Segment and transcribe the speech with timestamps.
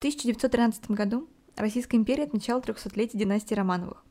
[0.00, 4.02] 1913 году Российская империя отмечала 300-летие династии Романовых.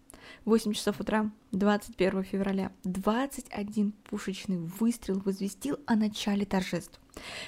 [0.46, 7.00] 8 часов утра, 21 февраля, 21 пушечный выстрел возвестил о начале торжеств.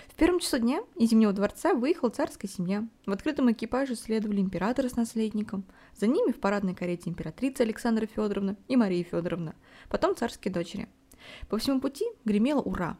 [0.08, 2.88] В первом часу дня из Зимнего дворца выехала царская семья.
[3.06, 5.64] В открытом экипаже следовали императоры с наследником.
[5.96, 9.54] За ними в парадной карете императрица Александра Федоровна и Мария Федоровна.
[9.88, 10.90] Потом царские дочери.
[11.48, 12.98] По всему пути гремело «Ура!».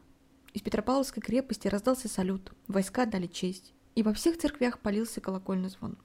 [0.54, 2.54] Из Петропавловской крепости раздался салют.
[2.68, 3.74] Войска дали честь.
[3.96, 5.98] И во всех церквях полился колокольный звон.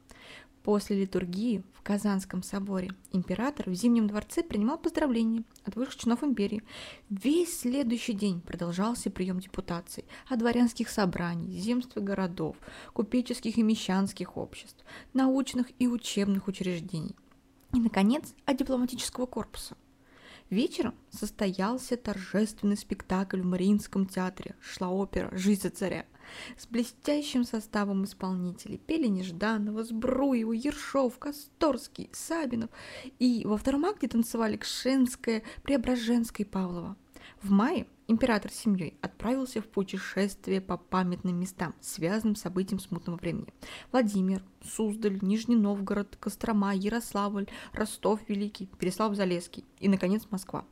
[0.66, 6.64] После литургии в Казанском соборе император в Зимнем дворце принимал поздравления от высших чинов империи.
[7.08, 12.56] Весь следующий день продолжался прием депутаций от дворянских собраний, земств и городов,
[12.92, 17.14] купеческих и мещанских обществ, научных и учебных учреждений.
[17.72, 19.76] И, наконец, от дипломатического корпуса.
[20.50, 24.56] Вечером состоялся торжественный спектакль в Мариинском театре.
[24.60, 26.06] Шла опера «Жизнь за царя»
[26.56, 28.78] с блестящим составом исполнителей.
[28.78, 32.70] Пели Нежданова, Сбруева, Ершов, Косторский, Сабинов.
[33.18, 36.96] И во втором акте танцевали Кшенская, Преображенская и Павлова.
[37.42, 43.16] В мае император с семьей отправился в путешествие по памятным местам, связанным с событием смутного
[43.16, 43.52] времени.
[43.92, 50.64] Владимир, Суздаль, Нижний Новгород, Кострома, Ярославль, Ростов Великий, Переслав-Залесский и, наконец, Москва.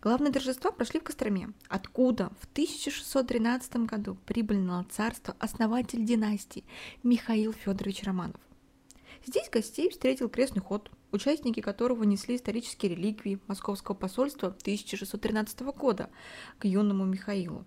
[0.00, 6.64] Главные торжества прошли в Костроме, откуда в 1613 году прибыл на царство основатель династии
[7.02, 8.40] Михаил Федорович Романов.
[9.26, 16.10] Здесь гостей встретил крестный ход, участники которого несли исторические реликвии Московского посольства 1613 года
[16.58, 17.64] к юному Михаилу.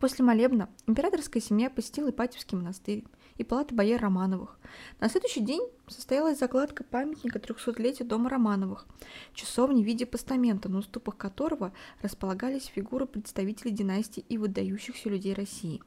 [0.00, 3.04] После молебна императорская семья посетила Ипатьевский монастырь
[3.36, 4.58] и палаты бояр Романовых.
[5.00, 8.86] На следующий день состоялась закладка памятника 300-летия дома Романовых,
[9.34, 15.82] часовни в виде постамента, на уступах которого располагались фигуры представителей династии и выдающихся людей России.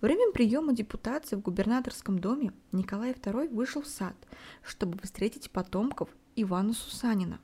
[0.00, 4.16] Во время приема депутации в губернаторском доме Николай II вышел в сад,
[4.62, 7.40] чтобы встретить потомков Ивана Сусанина.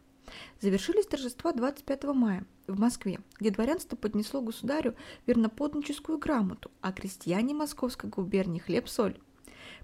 [0.61, 4.95] Завершились торжества 25 мая в Москве, где дворянство поднесло государю
[5.27, 9.19] верноподническую грамоту, а крестьяне Московской губернии хлеб-соль.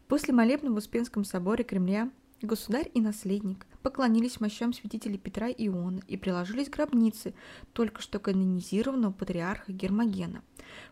[0.08, 2.10] После молебна в Успенском соборе Кремля
[2.40, 7.34] государь и наследник поклонились мощам святителей Петра и Иоанна и приложились к гробнице
[7.74, 10.42] только что канонизированного патриарха Гермогена.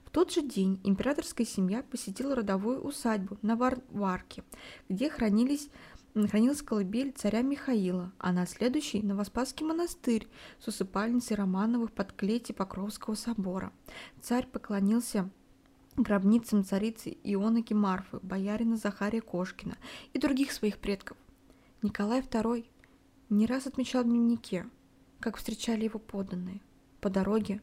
[0.05, 4.45] В тот же день императорская семья посетила родовую усадьбу на Варварке,
[4.91, 5.71] где хранились
[6.15, 10.27] хранилась колыбель царя Михаила, а на следующий– Новоспасский монастырь
[10.59, 13.71] с усыпальницей Романовых под клети Покровского собора.
[14.23, 15.29] Царь поклонился
[15.97, 19.77] гробницам царицы Ионыки Марфы, боярина Захария Кошкина
[20.13, 21.17] и других своих предков.
[21.83, 22.67] Николай II
[23.31, 24.67] не раз отмечал в дневнике,
[25.21, 26.61] как встречали его подданные.
[27.01, 27.61] По дороге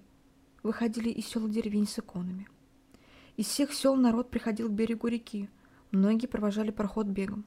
[0.61, 2.47] выходили из сел деревень с иконами.
[3.37, 5.49] Из всех сел народ приходил к берегу реки,
[5.91, 7.45] многие провожали проход бегом.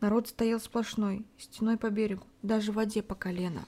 [0.00, 3.66] Народ стоял сплошной, стеной по берегу, даже в воде по колено.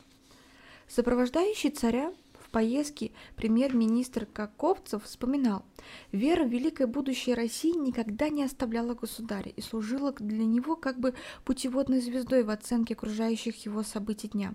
[0.88, 2.12] Сопровождающий царя
[2.52, 5.64] поездке премьер-министр Каковцев вспоминал,
[6.12, 11.14] вера в великое будущее России никогда не оставляла государя и служила для него как бы
[11.44, 14.54] путеводной звездой в оценке окружающих его событий дня.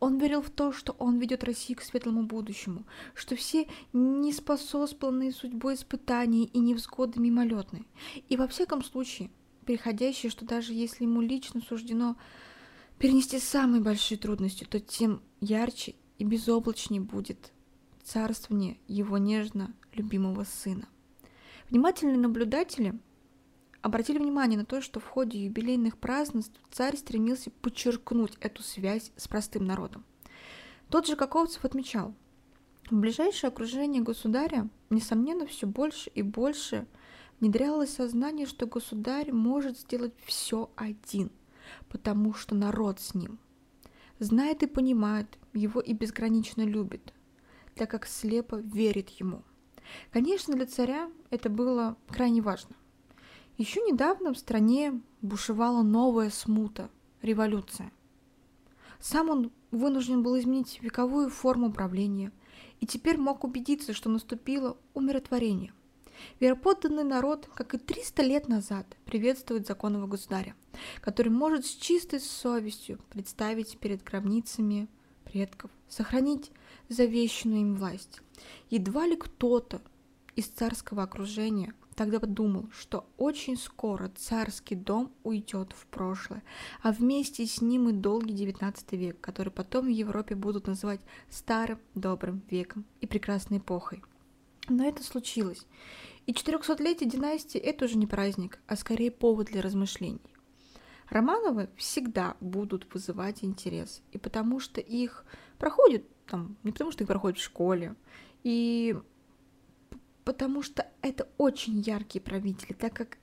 [0.00, 2.84] Он верил в то, что он ведет Россию к светлому будущему,
[3.14, 7.84] что все неспособствованные судьбой испытания и невзгоды мимолетны.
[8.28, 9.30] И во всяком случае,
[9.66, 12.16] приходящие, что даже если ему лично суждено
[12.98, 17.52] перенести самые большие трудности, то тем ярче и безоблачней будет
[18.02, 20.88] царствование его нежно любимого сына.
[21.70, 22.98] Внимательные наблюдатели
[23.82, 29.28] обратили внимание на то, что в ходе юбилейных празднеств царь стремился подчеркнуть эту связь с
[29.28, 30.04] простым народом.
[30.88, 32.14] Тот же Каковцев отмечал,
[32.90, 36.86] в ближайшее окружение государя, несомненно, все больше и больше
[37.40, 41.30] внедрялось сознание, что государь может сделать все один,
[41.88, 43.38] потому что народ с ним
[44.24, 47.12] знает и понимает, его и безгранично любит,
[47.74, 49.42] так как слепо верит ему.
[50.10, 52.74] Конечно, для царя это было крайне важно.
[53.56, 56.90] Еще недавно в стране бушевала новая смута,
[57.22, 57.92] революция.
[58.98, 62.32] Сам он вынужден был изменить вековую форму правления
[62.80, 65.72] и теперь мог убедиться, что наступило умиротворение–
[66.40, 70.54] Вероподданный народ, как и 300 лет назад, приветствует законного государя,
[71.00, 74.88] который может с чистой совестью представить перед гробницами
[75.24, 76.50] предков, сохранить
[76.88, 78.20] завещанную им власть.
[78.70, 79.80] Едва ли кто-то
[80.36, 86.42] из царского окружения тогда подумал, что очень скоро царский дом уйдет в прошлое,
[86.82, 91.00] а вместе с ним и долгий XIX век, который потом в Европе будут называть
[91.30, 94.02] старым добрым веком и прекрасной эпохой.
[94.68, 95.66] Но это случилось.
[96.26, 100.20] И 400-летие династии– это уже не праздник, а скорее повод для размышлений.
[101.10, 105.24] Романовы всегда будут вызывать интерес, и потому что их
[105.58, 107.94] проходят там, не потому что их проходят в школе,
[108.42, 108.96] и
[110.24, 113.18] потому что это очень яркие правители, так как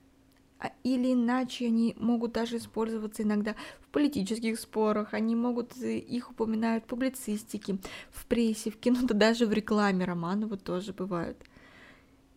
[0.84, 6.84] или иначе они могут даже использоваться иногда в политических спорах, они могут, э, их упоминают
[6.84, 7.78] в публицистике,
[8.10, 11.38] в прессе, в кино, да даже в рекламе Романова тоже бывают.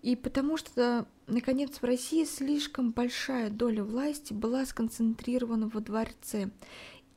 [0.02, 6.52] И потому что, наконец, в России слишком большая доля власти была сконцентрирована во дворце.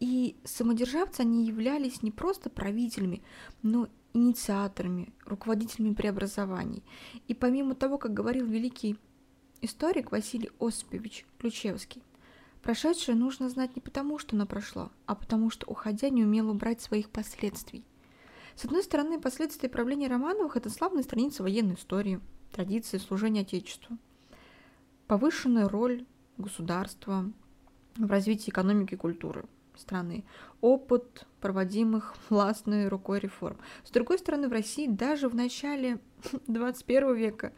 [0.01, 3.23] И самодержавцы, они являлись не просто правителями,
[3.63, 6.83] но инициаторами, руководителями преобразований.
[7.27, 8.97] И помимо того, как говорил великий
[9.63, 12.03] историк Василий Осипович Ключевский,
[12.63, 16.81] прошедшее нужно знать не потому, что оно прошло, а потому что, уходя, не умело убрать
[16.81, 17.85] своих последствий.
[18.55, 22.21] С одной стороны, последствия правления Романовых– это славная страница военной истории,
[22.53, 23.99] традиции служения Отечеству,
[25.07, 26.05] повышенная роль
[26.37, 27.31] государства
[27.97, 29.45] в развитии экономики и культуры–
[29.79, 30.25] страны,
[30.61, 33.59] опыт проводимых властной рукой реформ.
[33.85, 35.99] С другой стороны, в России даже в начале
[36.47, 37.53] 21 века,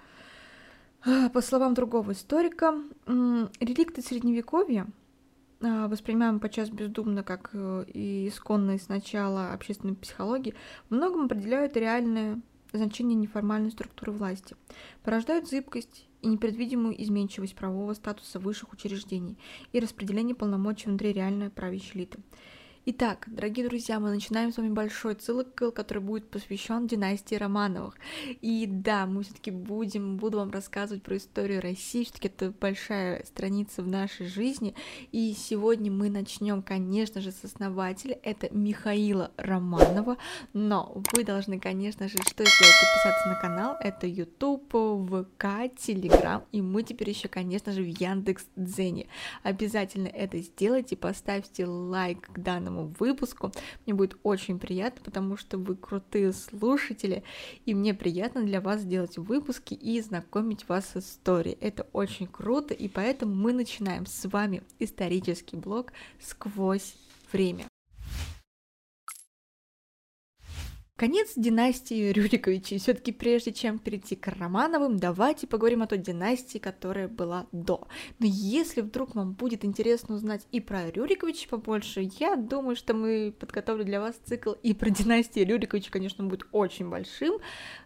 [1.33, 2.75] по словам другого историка,
[3.07, 4.87] реликты Средневековья,
[5.63, 10.55] а, воспринимаемые подчас бездумно как э, и исконные сначала общественной психологии,
[10.89, 12.41] в многом определяют реальное
[12.73, 14.57] значение неформальной структуры власти,
[15.03, 19.37] порождают зыбкость и непредвидимую изменчивость правового статуса высших учреждений
[19.73, 22.21] и распределение полномочий внутри реальной правящей элиты.
[22.87, 27.95] Итак, дорогие друзья, мы начинаем с вами большой цикл, который будет посвящен династии Романовых.
[28.41, 33.83] И да, мы все-таки будем, буду вам рассказывать про историю России, все-таки это большая страница
[33.83, 34.75] в нашей жизни.
[35.13, 40.17] И сегодня мы начнем, конечно же, с основателя, это Михаила Романова.
[40.55, 42.81] Но вы должны, конечно же, что сделать?
[42.81, 45.45] Подписаться на канал, это YouTube, ВК,
[45.77, 49.07] Telegram, и мы теперь еще, конечно же, в Яндекс Дзене.
[49.43, 53.53] Обязательно это сделайте, поставьте лайк к данному данному выпуску.
[53.85, 57.23] Мне будет очень приятно, потому что вы крутые слушатели,
[57.67, 61.59] и мне приятно для вас делать выпуски и знакомить вас с историей.
[61.61, 66.95] Это очень круто, и поэтому мы начинаем с вами исторический блог «Сквозь
[67.33, 67.67] время».
[71.01, 72.79] Конец династии Рюриковичей.
[72.79, 77.89] Все-таки прежде чем перейти к Романовым, давайте поговорим о той династии, которая была до.
[78.19, 83.33] Но если вдруг вам будет интересно узнать и про Рюриковичей побольше, я думаю, что мы
[83.33, 87.39] подготовили для вас цикл и про династию Рюриковичей, конечно, будет очень большим,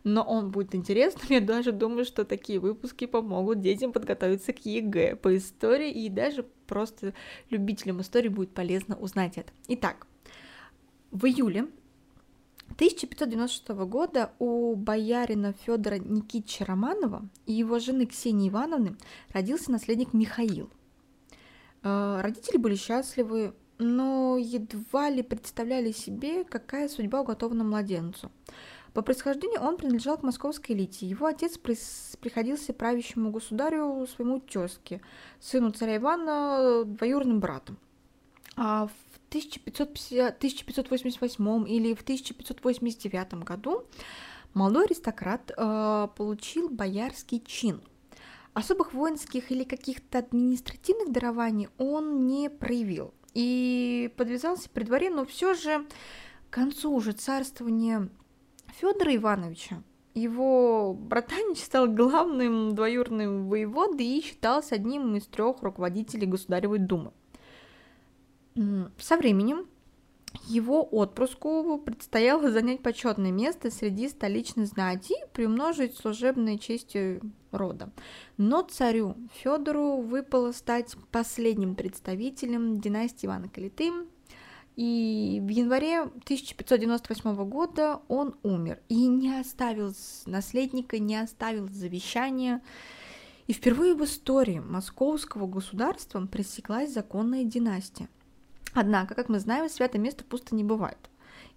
[0.03, 1.25] но он будет интересным.
[1.29, 6.45] Я даже думаю, что такие выпуски помогут детям подготовиться к ЕГЭ по истории, и даже
[6.67, 7.15] просто
[7.51, 9.53] любителям истории будет полезно узнать это.
[9.69, 10.09] Итак,
[11.13, 11.69] в июле
[12.71, 18.97] 1596 года у боярина Федора Никитича Романова и его жены Ксении Ивановны
[19.33, 20.71] родился наследник Михаил.
[21.83, 28.31] Э, родители были счастливы, но едва ли представляли себе, какая судьба уготована младенцу.
[28.93, 31.07] По происхождению он принадлежал к московской элите.
[31.07, 35.01] Его отец приходился правящему государю своему тезке,
[35.41, 37.77] сыну царя Ивана, двоюродным братом.
[38.57, 38.89] А
[39.35, 43.85] 1550, 1588 или в 1589 году
[44.53, 47.83] молодой аристократ э, получил боярский чин.
[48.53, 55.55] Особых воинских или каких-то административных дарований он не проявил и подвязался при дворе, но все
[55.55, 55.85] же
[56.51, 58.09] к концу уже царствования
[58.79, 59.83] Федора Ивановича
[60.15, 67.13] его братанич стал главным двоюродным воеводой и считался одним из трех руководителей Государевой думы.
[68.55, 69.67] Со временем
[70.47, 77.21] его отпрыску предстояло занять почетное место среди столичной знати и приумножить служебной честью
[77.51, 77.91] рода.
[78.37, 83.93] Но царю Федору выпало стать последним представителем династии Ивана Калиты,
[84.77, 89.95] и в январе 1598 года он умер и не оставил
[90.27, 92.61] наследника, не оставил завещания.
[93.47, 98.09] И впервые в истории московского государства пресеклась законная династия.
[98.75, 100.99] Однако, как мы знаем, святое место пусто не бывает.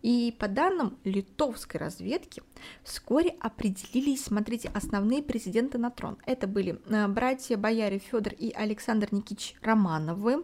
[0.04, 2.44] И по данным литовской разведки,
[2.84, 6.18] вскоре определились, смотрите, основные претенденты на трон.
[6.26, 10.44] Это были э, братья-бояре Федор и Александр Никитич Романовы,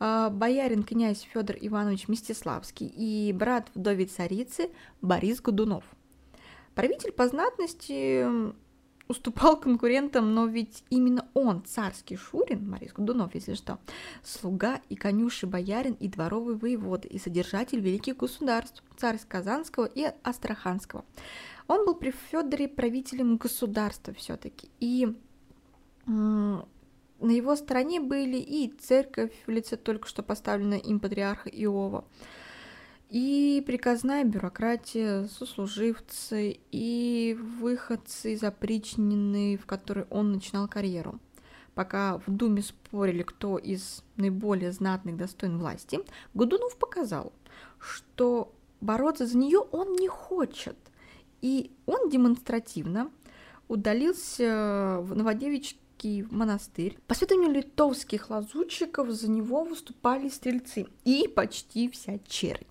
[0.00, 4.70] э, боярин князь Федор Иванович Мстиславский и брат вдове царицы
[5.02, 5.84] Борис Годунов.
[6.74, 8.24] Правитель по знатности
[9.08, 13.78] уступал конкурентам, но ведь именно он, царский Шурин, Марис Годунов, если что,
[14.22, 21.04] слуга и конюший боярин и дворовый воевода и содержатель великих государств, царь Казанского и Астраханского.
[21.66, 24.70] Он был при Федоре правителем государства все-таки.
[24.80, 25.14] И
[26.06, 26.64] на
[27.20, 32.04] его стороне были и церковь в лице только что поставленной им патриарха Иова,
[33.08, 41.18] и приказная бюрократия, сослуживцы и выходцы из опричнины, в которой он начинал карьеру.
[41.74, 46.00] Пока в Думе спорили, кто из наиболее знатных достоин власти,
[46.34, 47.32] Годунов показал,
[47.78, 50.76] что бороться за нее он не хочет.
[51.40, 53.10] И он демонстративно
[53.68, 56.98] удалился в Новодевичский монастырь.
[57.06, 62.66] По сведению литовских лазутчиков за него выступали стрельцы и почти вся чернь.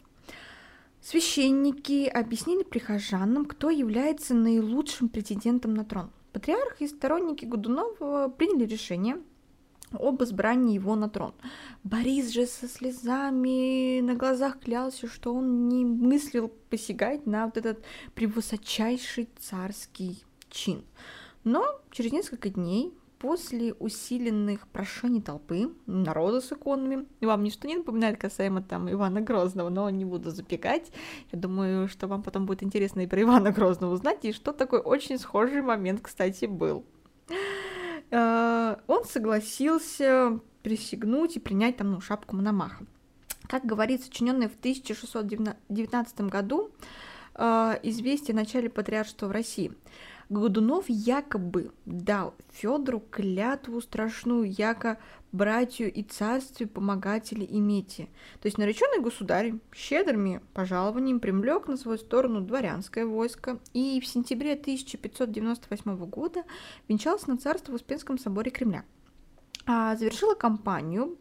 [1.02, 6.12] Священники объяснили прихожанам, кто является наилучшим претендентом на трон.
[6.34, 9.18] Патриарх и сторонники Годунова приняли решение
[9.92, 11.34] об избрании его на трон.
[11.84, 17.84] Борис же со слезами на глазах клялся, что он не мыслил посягать на вот этот
[18.14, 20.84] превысочайший царский чин.
[21.44, 28.20] Но через несколько дней после усиленных прошений толпы, народа с иконами, вам ничто не напоминает
[28.20, 30.92] касаемо там Ивана Грозного, но не буду запекать.
[31.32, 34.80] Я думаю, что вам потом будет интересно и про Ивана Грозного узнать, и что такой
[34.80, 36.86] очень схожий момент, кстати, был.
[38.12, 42.86] Э, он согласился присягнуть и принять там ну, шапку Мономаха.
[43.48, 46.72] Как говорит сочиненное в 1619 году
[47.36, 49.74] э, известие о начале патриаршества в России–
[50.30, 55.00] Годунов якобы дал Федору клятву страшную, яко
[55.32, 58.10] братью и царстве помогатели имейте.
[58.42, 64.54] То есть нареченный государь щедрыми пожалованиями привлек на свою сторону дворянское войско и в сентябре
[64.54, 66.44] 1598 года
[66.90, 68.84] венчался на царство в Успенском соборе Кремля.
[69.66, 71.18] А завершила кампанию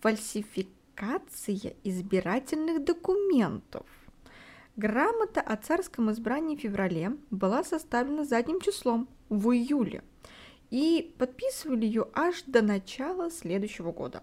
[0.00, 3.86] фальсификация избирательных документов
[4.78, 10.04] Грамота о царском избрании в феврале была составлена задним числом в июле,
[10.70, 14.22] и подписывали ее аж до начала следующего года.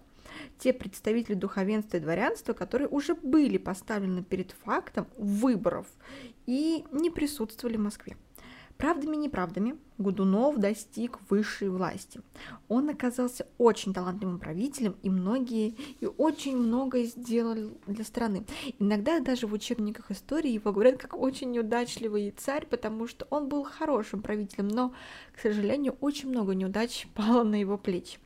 [0.58, 5.88] Те представители духовенства и дворянства, которые уже были поставлены перед фактом выборов
[6.46, 8.16] и не присутствовали в Москве.
[8.78, 12.20] Правдами-неправдами Гудунов достиг высшей власти.
[12.68, 18.44] Он оказался очень талантливым правителем, и многие и очень многое сделал для страны.
[18.78, 23.64] Иногда даже в учебниках истории его говорят как очень неудачливый царь, потому что он был
[23.64, 24.92] хорошим правителем, но,
[25.34, 28.18] к сожалению, очень много неудач пало на его плечи.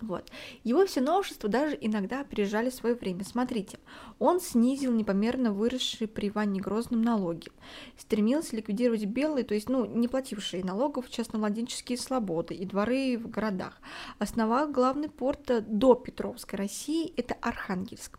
[0.00, 0.30] Вот.
[0.62, 3.24] Его все новшества даже иногда опережали свое время.
[3.24, 3.78] Смотрите,
[4.18, 7.48] он снизил непомерно выросшие при Иване Грозном налоги,
[7.96, 13.80] стремился ликвидировать белые, то есть, ну, не платившие налогов, частновладенческие свободы и дворы в городах.
[14.18, 18.18] Основал главный порт до Петровской России, это Архангельск.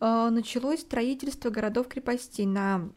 [0.00, 2.90] Э, началось строительство городов-крепостей на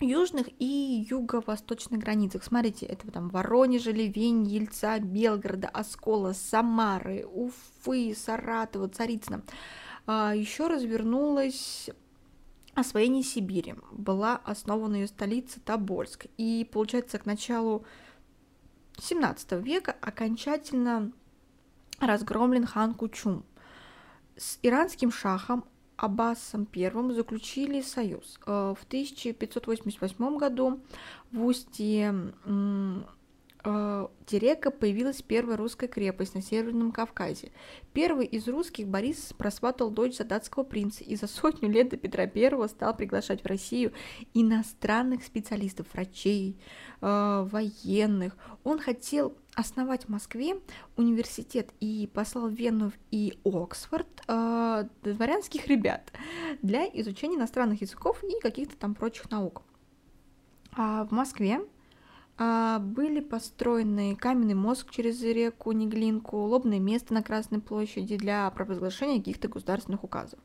[0.00, 2.44] южных и юго-восточных границах.
[2.44, 9.42] Смотрите, это там Воронежа, Ливень, Ельца, Белгорода, Оскола, Самары, Уфы, Саратова, Царицына.
[10.06, 11.90] А, еще развернулась
[12.74, 13.74] освоение Сибири.
[13.92, 16.26] Была основана ее столица Тобольск.
[16.36, 17.84] И, получается, к началу
[18.98, 21.12] 17 века окончательно
[22.00, 23.44] разгромлен хан Кучум.
[24.36, 25.64] С иранским шахом
[26.02, 28.40] Аббасом I заключили союз.
[28.44, 30.80] Э, в 1588 году
[31.30, 32.32] в устье
[33.64, 37.52] Терека появилась первая русская крепость на Северном Кавказе.
[37.92, 42.24] Первый из русских Борис просватал дочь за датского принца и за сотню лет до Петра
[42.24, 43.92] I стал приглашать в Россию
[44.34, 46.58] иностранных специалистов, врачей,
[47.00, 48.36] э, военных.
[48.64, 50.56] Он хотел основать в Москве
[50.96, 56.12] университет и послал в Вену и Оксфорд э, дворянских ребят
[56.62, 59.62] для изучения иностранных языков и каких-то там прочих наук.
[60.74, 61.60] А в Москве
[62.38, 69.48] были построены каменный мозг через реку Неглинку, лобное место на Красной площади для провозглашения каких-то
[69.48, 70.40] государственных указов.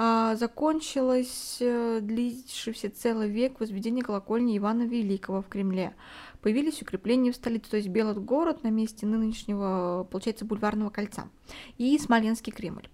[0.00, 5.92] А, закончилось э, длившийся целый век возведение колокольни Ивана Великого в Кремле.
[6.40, 11.28] Появились укрепления в столице, то есть Белый город на месте нынешнего, получается, бульварного кольца
[11.78, 12.88] и Смоленский Кремль.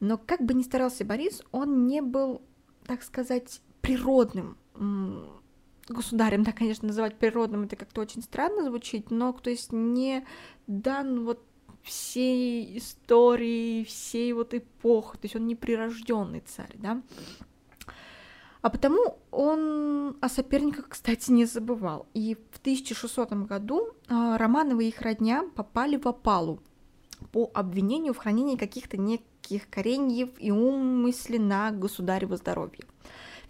[0.00, 2.42] Но как бы ни старался Борис, он не был,
[2.84, 4.56] так сказать, природным
[5.92, 10.24] государем, да, конечно, называть природным, это как-то очень странно звучит, но, то есть, не
[10.66, 11.42] дан вот
[11.82, 17.02] всей истории, всей вот эпохи, то есть он не прирожденный царь, да.
[18.62, 22.06] А потому он о соперниках, кстати, не забывал.
[22.12, 26.60] И в 1600 году а, Романовы и их родня попали в опалу
[27.32, 32.84] по обвинению в хранении каких-то неких кореньев и умысле на государево здоровье.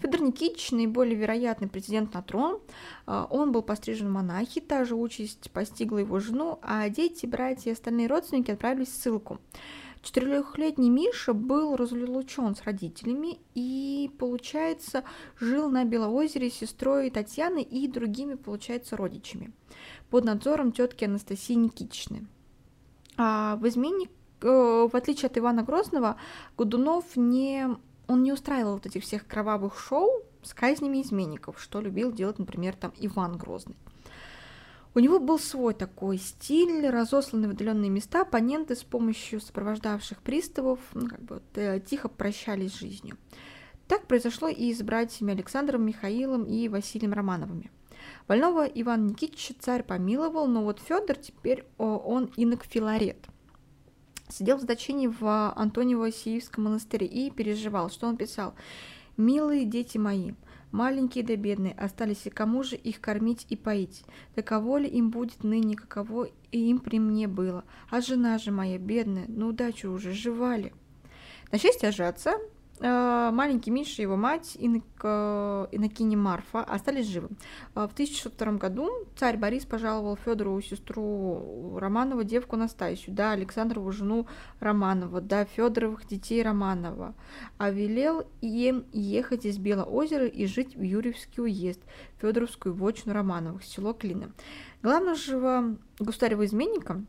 [0.00, 2.61] Федор Никитич, наиболее вероятный претендент на трон,
[3.07, 7.71] а, он был пострижен в монахи, та же участь постигла его жену, а дети, братья
[7.71, 9.38] и остальные родственники отправились в ссылку.
[10.02, 15.04] Четырехлетний Миша был разлучен с родителями и, получается,
[15.38, 19.52] жил на Белоозере с сестрой Татьяной и другими, получается, родичами
[20.09, 22.26] под надзором тетки Анастасии Никитичны.
[23.19, 26.16] А в изменник, э, в отличие от Ивана Грозного,
[26.57, 27.69] Годунов не,
[28.11, 30.11] он не устраивал вот этих всех кровавых шоу
[30.43, 33.76] с казнями изменников, что любил делать, например, там Иван Грозный.
[34.97, 40.81] У него был свой такой стиль, разосланный в отдаленные места, оппоненты с помощью сопровождавших приставов
[40.93, 43.17] ну, как бы, э, тихо прощались с жизнью.
[43.87, 47.71] Так произошло и с братьями Александром, Михаилом и Василием Романовыми.
[48.26, 53.29] Больного Иван Никитича царь помиловал, но вот Федор теперь он инок Филарет.
[54.31, 55.23] Сидел в заточении в
[55.57, 58.55] Антониево-Сиевском монастыре и переживал, что он писал.
[59.17, 60.33] «Милые дети мои,
[60.71, 64.05] маленькие да бедные, остались и кому же их кормить и поить?
[64.35, 67.65] Таково ли им будет ныне, каково и им при мне было?
[67.91, 70.73] А жена же моя бедная, на удачу уже, жива ли?»
[71.51, 74.85] На счастье Ажаца, Э, маленький Миша и его мать Инок,
[75.73, 77.29] Инокини Марфа остались живы.
[77.75, 84.27] Э, в 1602 году царь Борис пожаловал Федору сестру Романова девку Настасью, да, Александрову жену
[84.61, 87.15] Романова, да, Федоровых детей Романова,
[87.59, 91.81] а велел им ехать из Белоозера и жить в Юрьевский уезд,
[92.21, 94.33] Федоровскую вотчину Романовых, село Клина.
[94.83, 97.03] Главного же государева изменника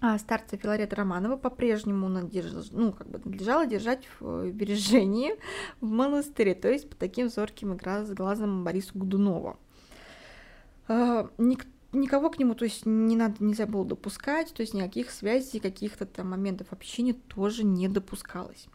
[0.00, 2.70] а старца Филарета Романова по-прежнему надерж...
[2.70, 5.32] ну, как бы надлежало держать в бережении
[5.80, 9.58] в монастыре, то есть по таким зорким игра с глазом Борису Гудунова.
[10.86, 11.66] А, ник...
[11.92, 16.04] Никого к нему, то есть не надо, нельзя было допускать, то есть никаких связей, каких-то
[16.04, 18.68] там моментов общения тоже не допускалось.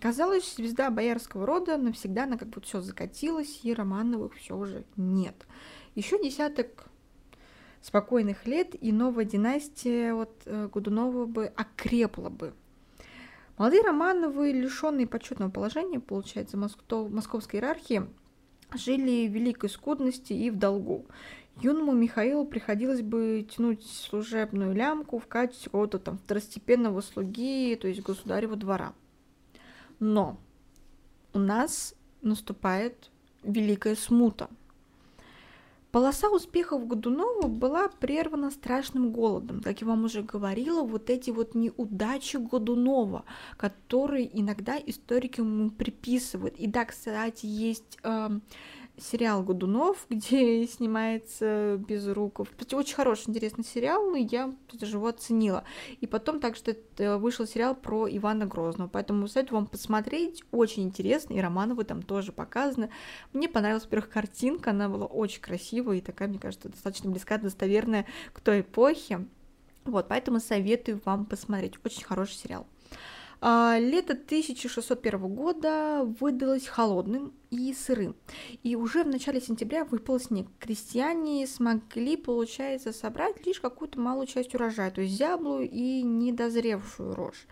[0.00, 5.34] Казалось, звезда боярского рода навсегда, она как будто все закатилась, и Романовых все уже нет.
[5.94, 6.86] Еще десяток
[7.86, 12.52] спокойных лет, и новая династия вот, э, Годунова бы окрепла бы.
[13.58, 18.06] Молодые Романовы, лишенные почетного положения, получается, московской иерархии,
[18.74, 21.06] жили в великой скудности и в долгу.
[21.62, 28.02] Юному Михаилу приходилось бы тянуть служебную лямку в качестве какого-то там второстепенного слуги, то есть
[28.02, 28.94] государева двора.
[30.00, 30.38] Но
[31.32, 33.12] у нас наступает
[33.44, 34.50] великая смута–
[35.92, 39.62] Полоса успехов Годунова была прервана страшным голодом.
[39.62, 43.24] Как я вам уже говорила, вот эти вот неудачи Годунова,
[43.56, 46.56] которые иногда историки ему приписывают.
[46.58, 48.30] И да, кстати, есть э,
[48.98, 52.48] сериал Годунов, где снимается Безруков.
[52.72, 55.64] Очень хороший, интересный сериал, и я даже его оценила.
[56.00, 56.60] И потом также
[57.18, 62.32] вышел сериал про Ивана Грозного, поэтому советую вам посмотреть, очень интересно, и Романовы там тоже
[62.32, 62.90] показаны.
[63.32, 68.06] Мне понравилась, во-первых, картинка, она была очень красивая и такая, мне кажется, достаточно близкая, достоверная
[68.32, 69.26] к той эпохе.
[69.84, 71.74] Вот, поэтому советую вам посмотреть.
[71.84, 72.66] Очень хороший сериал.
[73.48, 78.16] А, лето 1601 года выдалось холодным и сырым,
[78.64, 80.48] и уже в начале сентября выпал снег.
[80.58, 87.46] Крестьяне смогли, получается, собрать лишь какую-то малую часть урожая, то есть зяблую и недозревшую рожь.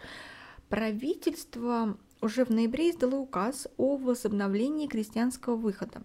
[0.68, 6.02] Правительство уже в ноябре издало указ о возобновлении крестьянского выхода,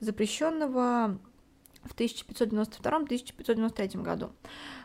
[0.00, 1.20] запрещенного
[1.84, 4.32] в 1592-1593 году.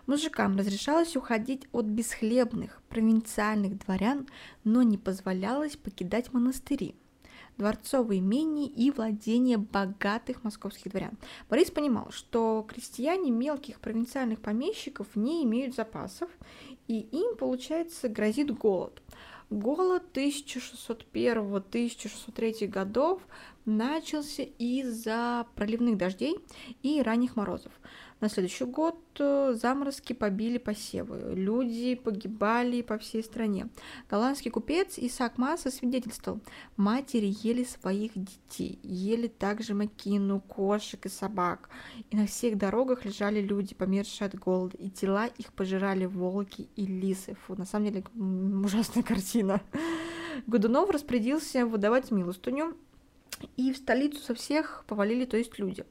[0.08, 4.28] Мужикам разрешалось уходить от бесхлебных провинциальных дворян,
[4.64, 6.96] но не позволялось покидать монастыри,
[7.58, 11.18] дворцовые имения и владения богатых московских дворян.
[11.50, 16.30] Борис понимал, что крестьяне мелких провинциальных помещиков не имеют запасов,
[16.88, 19.02] и им, получается, грозит голод.
[19.50, 23.24] Голод 1601-1603 годов
[23.66, 26.38] начался из-за проливных дождей
[26.84, 27.72] и ранних морозов.
[28.22, 33.68] На следующий год э, заморозки побили посевы, люди погибали по всей стране.
[34.10, 36.40] Голландский купец Исаак Масса свидетельствовал,
[36.78, 41.70] матери ели своих детей, ели также макину, кошек и собак.
[42.10, 46.86] И на всех дорогах лежали люди, помершие от голода, и тела их пожирали волки и
[46.86, 47.36] лисы.
[47.46, 49.62] Фу, на самом деле ужасная картина.
[50.48, 52.76] Годунов распорядился выдавать милостыню,
[53.58, 55.86] и в столицу со всех повалили, то есть люди.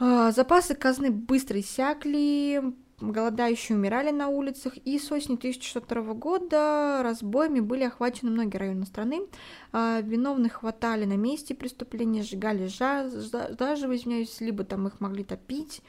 [0.00, 7.60] А, запасы казны быстро иссякли, голодающие умирали на улицах, и с осени 1602 года разбоями
[7.60, 9.22] были охвачены многие районы страны.
[9.72, 15.82] А, виновных хватали на месте преступления, сжигали заживо, извиняюсь, либо там их могли топить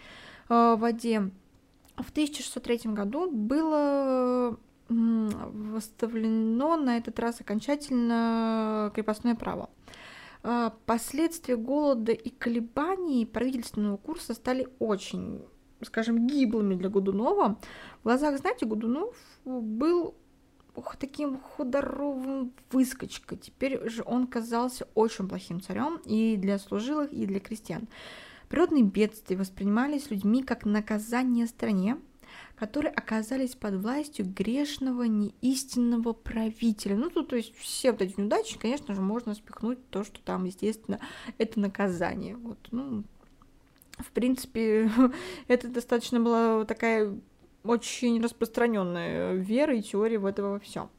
[0.47, 1.31] а, в воде.
[1.97, 4.57] В 1603 году было
[4.89, 9.69] восстановлено на этот раз окончательно крепостное право.
[10.41, 15.43] А, последствия голода и колебаний правительственного курса стали очень,
[15.81, 17.59] скажем, гиблыми для Годунова.
[17.99, 20.15] В глазах, знаете, Годунов был
[20.75, 23.37] ох, таким худоровым выскочкой.
[23.37, 27.87] Теперь же он казался очень плохим царем и для служилых, и для крестьян.
[28.47, 31.97] Природные бедствия воспринимались людьми как наказание стране,
[32.59, 36.97] которые оказались под властью грешного, неистинного правителя.
[36.97, 40.43] Ну, тут, то есть, все вот эти неудачи, конечно же, можно спихнуть то, что там,
[40.43, 40.99] естественно,
[41.37, 42.35] это наказание.
[42.35, 43.05] Вот, ну,
[43.97, 44.91] в принципе,
[45.47, 47.17] это достаточно была такая
[47.63, 50.89] очень распространенная вера и теория в этого все.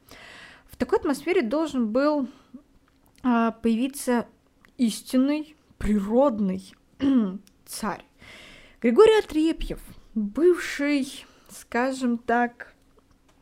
[0.65, 2.27] В такой атмосфере должен был
[3.21, 4.25] а, появиться
[4.77, 6.73] истинный, природный
[7.65, 8.03] царь.
[8.81, 9.79] Григорий Отрепьев,
[10.15, 12.73] бывший, скажем так,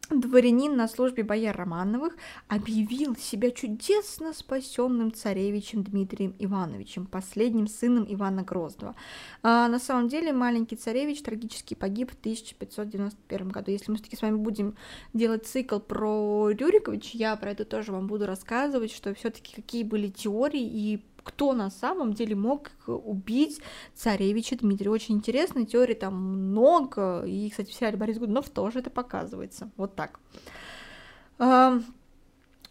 [0.09, 2.15] дворянин на службе бояр Романовых
[2.47, 8.95] объявил себя чудесно спасенным царевичем Дмитрием Ивановичем, последним сыном Ивана Гроздова.
[9.43, 13.71] А на самом деле маленький царевич трагически погиб в 1591 году.
[13.71, 14.75] Если мы все-таки с вами будем
[15.13, 20.07] делать цикл про Рюриковича, я про это тоже вам буду рассказывать, что все-таки какие были
[20.07, 23.61] теории и кто на самом деле мог убить
[23.93, 24.89] царевича Дмитрия.
[24.89, 29.69] Очень интересно, теорий там много, и, кстати, в сериале Борис Годунов тоже это показывается.
[29.77, 30.19] Вот так.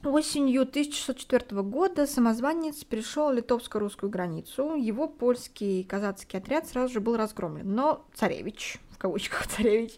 [0.04, 4.76] Осенью 1604 года самозванец перешел литовско-русскую границу.
[4.76, 7.74] Его польский казацкий отряд сразу же был разгромлен.
[7.74, 9.92] Но царевич, в кавычках царевич,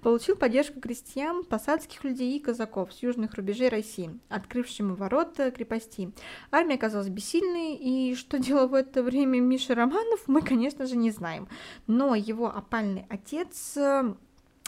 [0.00, 6.10] получил поддержку крестьян, посадских людей и казаков с южных рубежей России, открывшими ворота крепости.
[6.50, 11.10] Армия оказалась бессильной, и что делал в это время Миша Романов, мы, конечно же, не
[11.10, 11.48] знаем.
[11.86, 14.14] Но его опальный отец э,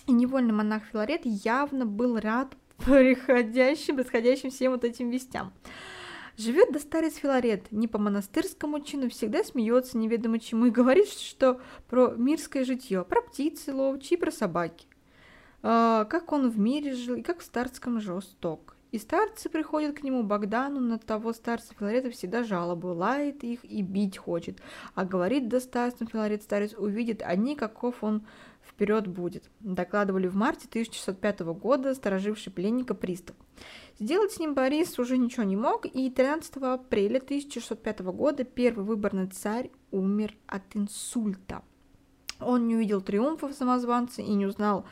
[0.06, 5.50] и невольный монах Филарет явно был рад приходящим, происходящим всем вот этим вестям.
[6.36, 11.60] Живет до старец Филарет, не по монастырскому чину, всегда смеется неведомо чему и говорит, что
[11.88, 14.86] про мирское житье, про птицы ловчие, про собаки.
[15.62, 18.76] А, как он в мире жил и как в старцком жесток.
[18.92, 23.80] И старцы приходят к нему, Богдану, на того старца Филарета всегда жалобу, лает их и
[23.80, 24.58] бить хочет.
[24.94, 28.26] А говорит да старцам Филарет старец увидит, одни каков он
[28.62, 33.34] вперед будет, докладывали в марте 1605 года стороживший пленника пристав.
[33.98, 39.26] Сделать с ним Борис уже ничего не мог, и 13 апреля 1605 года первый выборный
[39.26, 41.62] царь умер от инсульта.
[42.40, 44.84] Он не увидел триумфов самозванца и не узнал,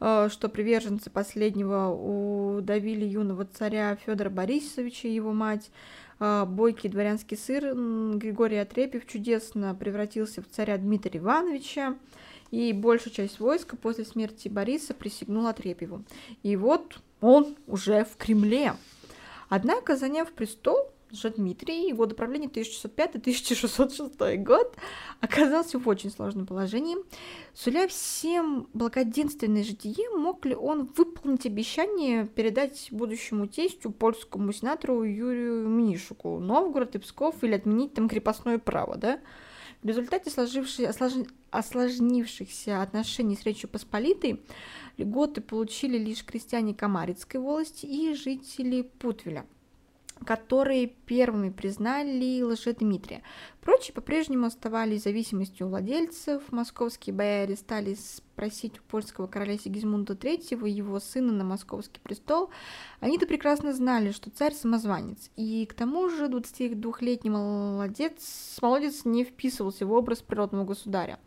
[0.00, 5.70] что приверженцы последнего удавили юного царя Федора Борисовича и его мать.
[6.20, 7.74] Э, бойкий дворянский сыр
[8.16, 11.96] Григорий Отрепьев чудесно превратился в царя Дмитрия Ивановича
[12.50, 16.04] и большая часть войска после смерти Бориса присягнула Трепеву.
[16.42, 18.74] И вот он уже в Кремле.
[19.48, 24.76] Однако, заняв престол, Дмитрий, его до правления 1605-1606 год,
[25.20, 26.96] оказался в очень сложном положении.
[27.54, 35.68] Суля всем благоденственное житие, мог ли он выполнить обещание передать будущему тестю польскому сенатору Юрию
[35.68, 39.20] Мнишуку Новгород и Псков или отменить там крепостное право, да?
[39.82, 40.30] В результате
[41.50, 44.40] осложнившихся отношений с Речью Посполитой
[44.98, 49.46] льготы получили лишь крестьяне Камарицкой волости и жители Путвеля–
[50.24, 53.22] которые первыми признали Лжедмитрия.
[53.60, 56.42] Прочие по-прежнему оставались зависимостью владельцев.
[56.50, 57.96] Московские бояре стали
[58.34, 62.50] просить у польского короля Сигизмунда III его сына на московский престол.
[63.00, 69.84] Они-то прекрасно знали, что царь самозванец, и к тому же 22-летний молодец, молодец не вписывался
[69.84, 71.18] в образ природного государя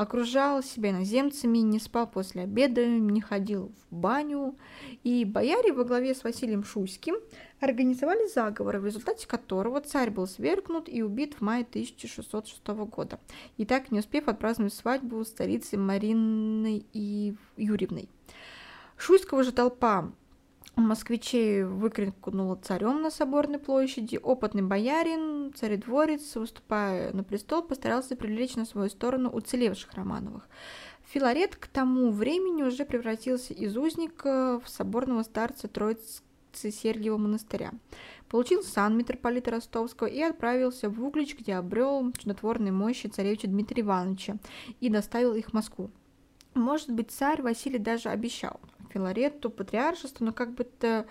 [0.00, 4.56] окружал себя иноземцами, не спал после обеда, не ходил в баню,
[5.04, 7.16] и бояре во главе с Василием Шуйским
[7.60, 13.20] организовали заговор, в результате которого царь был свергнут и убит в мае 1606 года,
[13.58, 18.08] и так не успев отпраздновать свадьбу с царицей Мариной и Юрьевной.
[18.96, 20.10] Шуйского же толпа
[20.76, 24.18] москвичей выкрикнула царем на Соборной площади.
[24.22, 30.48] Опытный боярин, царедворец, выступая на престол, постарался привлечь на свою сторону уцелевших Романовых.
[31.04, 37.72] Филарет к тому времени уже превратился из узника в соборного старца Троицы Сергиева монастыря.
[38.28, 44.36] Получил сан митрополита Ростовского и отправился в Углич, где обрел чудотворные мощи царевича Дмитрия Ивановича
[44.78, 45.90] и доставил их в Москву.
[46.54, 48.60] Может быть, царь Василий даже обещал
[48.92, 51.06] Филарету патриаршество, но как бы то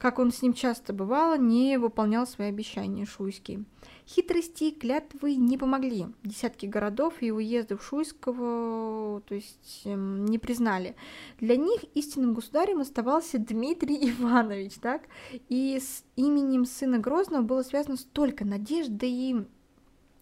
[0.00, 3.66] как он с ним часто бывало, не выполнял свои обещания Шуйский.
[4.08, 6.06] Хитрости и клятвы не помогли.
[6.24, 10.96] Десятки городов и уездов Шуйского то есть, эм, не признали.
[11.38, 15.02] Для них истинным государем оставался Дмитрий Иванович, так?
[15.50, 19.36] И с именем сына Грозного было связано столько надежд, да и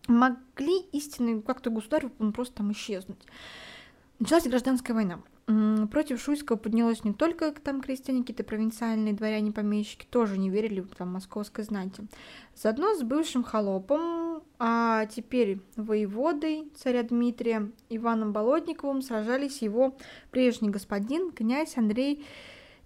[0.08, 3.20] могли истинный как-то государь он просто там исчезнуть.
[4.18, 5.20] Началась гражданская война.
[5.90, 11.14] Против Шуйского поднялось не только там крестьяне, какие-то провинциальные дворяне, помещики, тоже не верили там
[11.14, 12.06] московской знати.
[12.54, 19.96] Заодно с бывшим холопом, а теперь воеводой царя Дмитрия Иваном Болотниковым сражались его
[20.30, 22.26] прежний господин, князь Андрей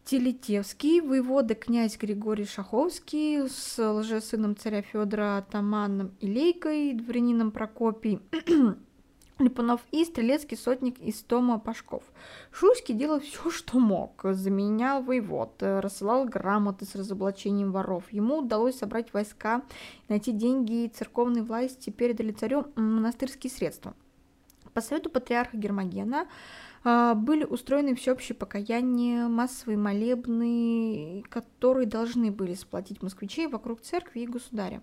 [0.05, 8.21] Телетевский, воевода князь Григорий Шаховский с лжесыном царя Федора Атаманом Илейкой, дворянином Прокопий,
[9.39, 12.03] Липунов и стрелецкий сотник из Тома Пашков.
[12.51, 14.21] Шуйский делал все, что мог.
[14.23, 18.05] Заменял воевод, рассылал грамоты с разоблачением воров.
[18.13, 19.63] Ему удалось собрать войска,
[20.09, 23.95] найти деньги, и церковной власти передали царю монастырские средства.
[24.75, 26.27] По совету патриарха Гермогена
[26.85, 34.27] а, были устроены всеобщие покаяния, массовые молебны, которые должны были сплотить москвичей вокруг церкви и
[34.27, 34.83] государя.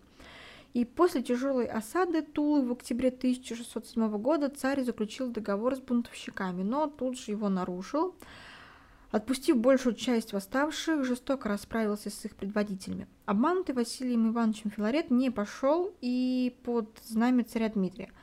[0.73, 6.87] И после тяжелой осады Тулы в октябре 1607 года царь заключил договор с бунтовщиками, но
[6.87, 8.15] тут же его нарушил.
[9.11, 13.07] Отпустив большую часть восставших, жестоко расправился с их предводителями.
[13.25, 18.11] Обманутый Василием Ивановичем Филарет не пошел и под знамя царя Дмитрия–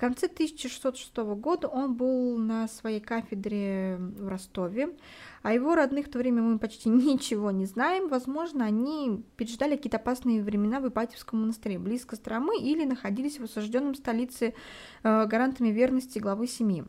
[0.00, 4.96] конце 1606 года он был на своей кафедре в Ростове.
[5.42, 8.08] О его родных в то время мы почти ничего не знаем.
[8.08, 13.94] Возможно, они переждали какие-то опасные времена в Ипатьевском монастыре, близко Стромы, или находились в осажденном
[13.94, 14.54] столице
[15.02, 16.84] э, гарантами верности главы семьи.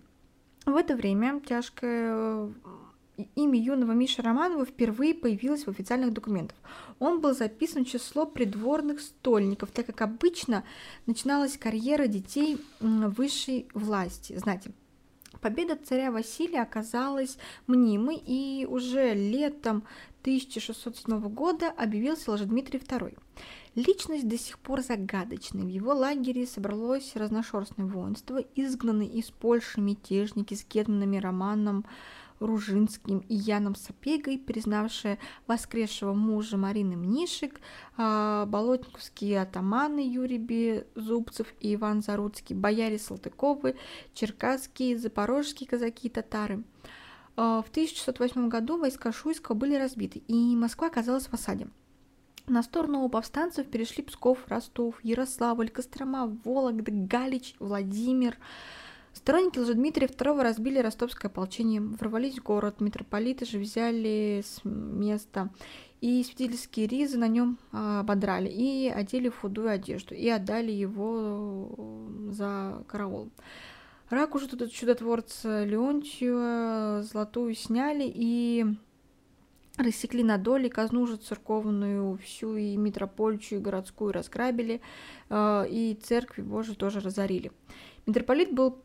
[0.65, 2.53] В это время тяжкое
[3.35, 6.57] имя юного Миши Романова впервые появилось в официальных документах.
[7.01, 10.63] Он был записан в число придворных стольников, так как обычно
[11.07, 14.37] начиналась карьера детей высшей власти.
[14.37, 14.71] Знаете,
[15.41, 19.83] победа царя Василия оказалась мнимой, и уже летом
[20.21, 23.17] 1607 года объявился Лжедмитрий II.
[23.73, 25.63] Личность до сих пор загадочная.
[25.63, 31.85] В его лагере собралось разношерстное воинство, изгнанные из Польши мятежники с Гетманом Романом,
[32.41, 37.61] Ружинским и Яном Сапегой, признавшие воскресшего мужа Марины Мнишек,
[37.97, 43.77] а, болотниковские атаманы Юрий Безубцев и Иван Заруцкий, бояре Салтыковы,
[44.13, 46.63] черкасские, запорожские казаки и татары.
[47.37, 51.67] А, в 1608 году войска Шуйского были разбиты, и Москва оказалась в осаде.
[52.47, 58.37] На сторону у повстанцев перешли Псков, Ростов, Ярославль, Кострома, Вологда, Галич, Владимир,
[59.13, 65.49] Сторонники Лжедмитрия II разбили ростовское ополчение, ворвались в город, митрополиты же взяли с места,
[65.99, 72.07] и свидетельские ризы на нем а, ободрали, и одели в худую одежду, и отдали его
[72.31, 73.29] за караул.
[74.09, 78.65] Рак уже тут чудотворца Леонтию золотую сняли и
[79.77, 84.81] рассекли на доли, казну же церковную всю и митрополичью, и городскую разграбили,
[85.29, 87.51] а, и церкви Божию тоже разорили.
[88.07, 88.79] Митрополит был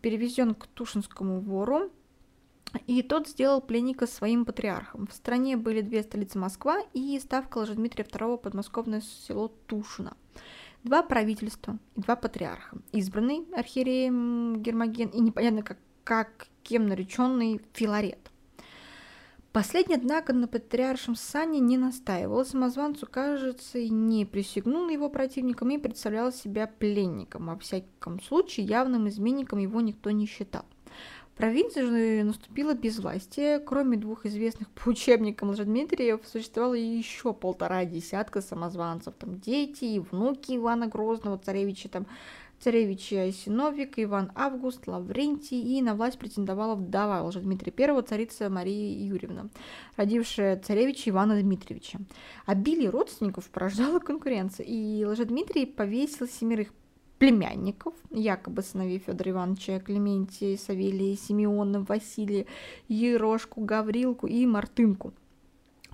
[0.00, 1.90] перевезен к Тушинскому вору,
[2.86, 5.06] и тот сделал пленника своим патриархом.
[5.06, 10.16] В стране были две столицы Москва и ставка Дмитрия II подмосковное село Тушино.
[10.84, 12.78] Два правительства и два патриарха.
[12.92, 18.30] Избранный архиереем Гермоген и непонятно как, как кем нареченный Филарет.
[19.52, 22.44] Последний, однако, на патриаршем сане не настаивал.
[22.44, 27.46] Самозванцу, кажется, и не присягнул его противником и представлял себя пленником.
[27.46, 30.64] Во всяком случае, явным изменником его никто не считал.
[31.38, 33.60] Провинция же наступила безвластие.
[33.60, 39.14] Кроме двух известных по учебникам Лжедмитриев, существовало еще полтора десятка самозванцев.
[39.14, 42.06] Там дети и внуки Ивана Грозного, царевича там
[42.60, 49.06] царевичи Осиновик, Иван Август, Лаврентий, и на власть претендовала вдова уже Дмитрия I, царица Мария
[49.06, 49.48] Юрьевна,
[49.96, 51.98] родившая царевича Ивана Дмитриевича.
[52.46, 56.72] Обилие родственников порождало конкуренцию, и Лжедмитрий повесил семерых
[57.18, 62.46] племянников, якобы сыновей Федора Ивановича, Клементия, Савелия, Симеона, Василия,
[62.88, 65.12] Ерошку, Гаврилку и Мартынку–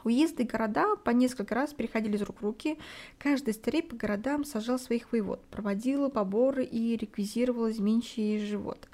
[0.05, 2.79] Уезды и города по несколько раз переходили из рук в руки.
[3.19, 8.89] Каждый старей по городам сажал своих воевод, проводил поборы и реквизировал изменчий живот.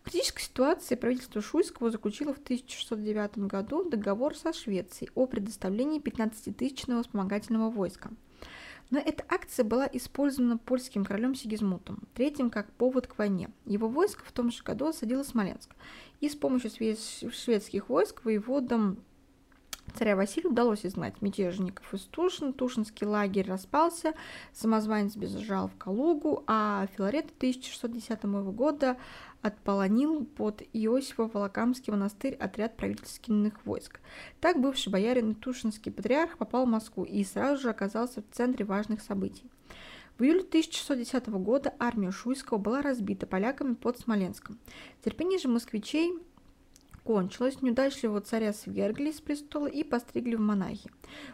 [0.00, 7.02] В критической ситуации правительство Шуйского заключило в 1609 году договор со Швецией о предоставлении 15-тысячного
[7.02, 8.10] вспомогательного войска.
[8.90, 13.48] Но эта акция была использована польским королем Сигизмутом, третьим как повод к войне.
[13.64, 15.70] Его войско в том же году осадило Смоленск,
[16.20, 18.98] и с помощью шведских войск воеводам
[19.94, 24.14] Царя Василию удалось изгнать мятежников из Тушин, Тушинский лагерь распался,
[24.52, 28.96] самозванец бежал в Калугу, а Филарет 1610 года
[29.42, 34.00] отполонил под Иосифо-Волокамский монастырь отряд правительственных войск.
[34.40, 38.64] Так бывший боярин и Тушинский патриарх попал в Москву и сразу же оказался в центре
[38.64, 39.50] важных событий.
[40.18, 44.58] В июле 1610 года армия Шуйского была разбита поляками под Смоленском.
[45.04, 46.12] Терпение же москвичей
[47.04, 50.90] кончилось, неудачливого царя свергли с престола и постригли в монахи.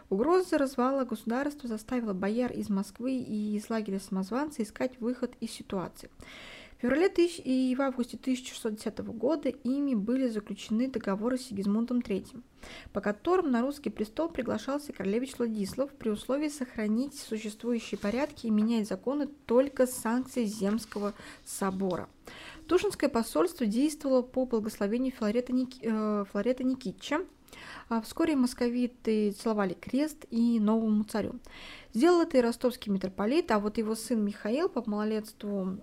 [0.09, 6.09] Угроза развала государства заставила бояр из Москвы и из лагеря самозванца искать выход из ситуации.
[6.79, 7.41] В феврале тысяч...
[7.43, 12.41] и в августе 1610 года ими были заключены договоры с Сигизмундом III,
[12.93, 18.87] по которым на русский престол приглашался королевич Владислав при условии сохранить существующие порядки и менять
[18.87, 22.07] законы только с санкцией Земского собора.
[22.69, 25.71] Тушинское посольство действовало по благословению Филарета, Ник...
[25.81, 27.25] э, Филарета Никитича,
[27.89, 31.39] а вскоре московиты целовали крест и новому царю.
[31.95, 35.79] Сделал это и ростовский митрополит, а вот его сын Михаил по малолетству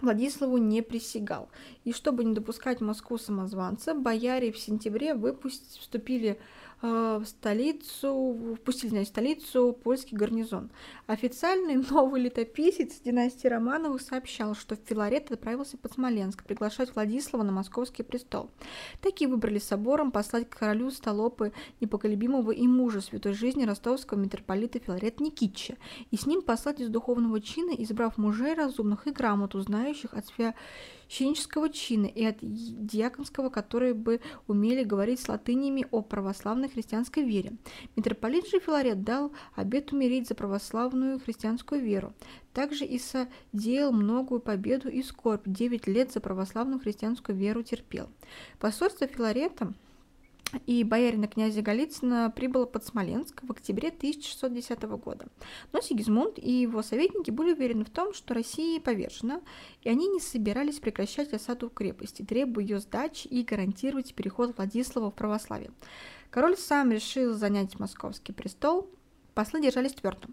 [0.00, 1.48] Владиславу не присягал.
[1.84, 6.40] И чтобы не допускать Москву самозванца, бояре в сентябре выпусть, вступили
[6.84, 10.70] в столицу, впустили значит, в столицу польский гарнизон.
[11.06, 18.02] Официальный новый летописец династии Романовых сообщал, что Филарет отправился под Смоленск приглашать Владислава на московский
[18.02, 18.50] престол.
[19.00, 25.20] Такие выбрали собором послать к королю столопы непоколебимого и мужа святой жизни ростовского митрополита Филарет
[25.20, 25.76] Никитича,
[26.10, 30.54] и с ним послать из духовного чина, избрав мужей разумных и грамоту, знающих от свя
[31.08, 37.52] священнического чина и от диаконского, которые бы умели говорить с латынями о православной христианской вере.
[37.96, 42.12] Митрополит же Филарет дал обет умереть за православную христианскую веру.
[42.52, 48.08] Также и соделал многую победу и скорбь, девять лет за православную христианскую веру терпел.
[48.58, 49.72] Посольство Филарета–
[50.66, 55.26] и боярина князя Голицына прибыло под Смоленск в октябре 1610 года.
[55.72, 59.40] Но Сигизмунд и его советники были уверены в том, что Россия повержена,
[59.82, 65.14] и они не собирались прекращать осаду крепости, требуя ее сдачи и гарантировать переход Владислава в
[65.14, 65.70] православие.
[66.30, 68.90] Король сам решил занять московский престол,
[69.34, 70.28] послы держались твердо.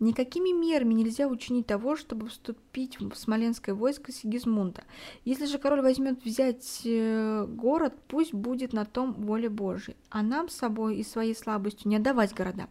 [0.00, 4.82] Никакими мерами нельзя учинить того, чтобы вступить в смоленское войско Сигизмунда.
[5.24, 10.48] Если же король возьмет взять э, город, пусть будет на том воле Божией, а нам
[10.48, 12.68] с собой и своей слабостью не отдавать города.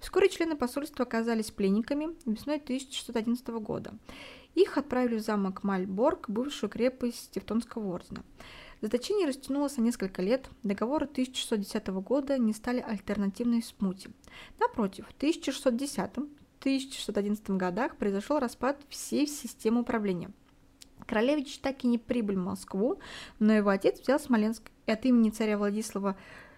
[0.00, 3.94] Вскоре члены посольства оказались пленниками весной 1611 года.
[4.54, 8.22] Их отправили в замок Мальборг, бывшую крепость Тевтонского ордена.
[8.80, 14.10] Заточение растянулось на несколько лет, договоры 1610 года не стали альтернативной смуте.
[14.58, 16.10] Напротив, в 1610
[16.64, 20.30] 1611 годах произошел распад всей системы управления.
[21.06, 23.00] Королевич так и не прибыл в Москву,
[23.38, 26.16] но его отец взял Смоленск и от имени царя Владислава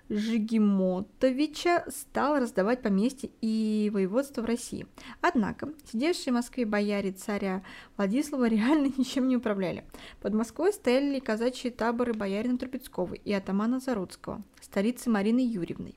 [0.08, 4.86] Жигимотовича стал раздавать поместья и воеводство в России.
[5.20, 7.64] Однако, сидевшие в Москве бояре царя
[7.96, 9.84] Владислава реально ничем не управляли.
[10.20, 15.96] Под Москвой стояли казачьи таборы боярина Трубецкого и атамана Заруцкого, столицы Марины Юрьевны.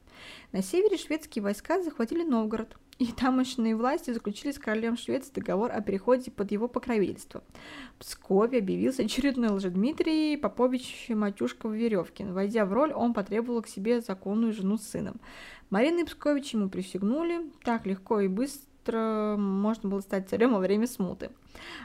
[0.52, 5.82] На севере шведские войска захватили Новгород– и тамошние власти заключили с королем Швеции договор о
[5.82, 7.42] переходе под его покровительство.
[7.96, 12.34] В Пскове объявился очередной Лжедмитрий Попович Матюшков Веревкин.
[12.34, 15.22] Войдя в роль, он потребовал к себе законную жену с сыном.
[15.70, 17.50] Марина и Пскович ему присягнули.
[17.64, 21.30] Так легко и быстро можно было стать царем во время смуты.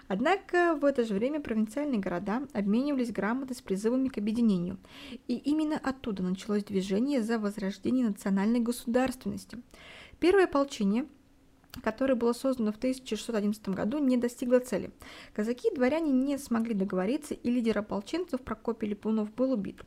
[0.08, 4.78] Однако в это же время провинциальные города обменивались грамотой с призывами к объединению.
[5.28, 9.58] И именно оттуда началось движение за возрождение национальной государственности–
[10.24, 11.04] Первое ополчение–
[11.82, 14.90] которое было создано в 1611 году, не достигло цели.
[15.32, 19.82] Казаки и дворяне не смогли договориться, и лидер ополченцев Прокопий Липунов был убит.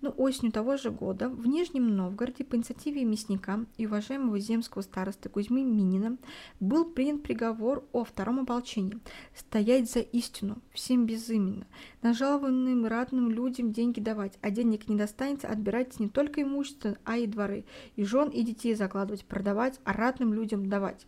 [0.00, 5.28] Но осенью того же года в Нижнем Новгороде по инициативе мясника и уважаемого земского старосты
[5.28, 6.16] Кузьмы Минина
[6.58, 8.98] был принят приговор о втором ополчении–
[9.36, 11.66] стоять за истину, всем безыменно,
[12.02, 17.26] нажалованным ратным людям деньги давать, а денег не достанется, отбирать не только имущество, а и
[17.26, 17.64] дворы,
[17.96, 21.06] и жен, и детей закладывать, продавать, а ратным людям давать.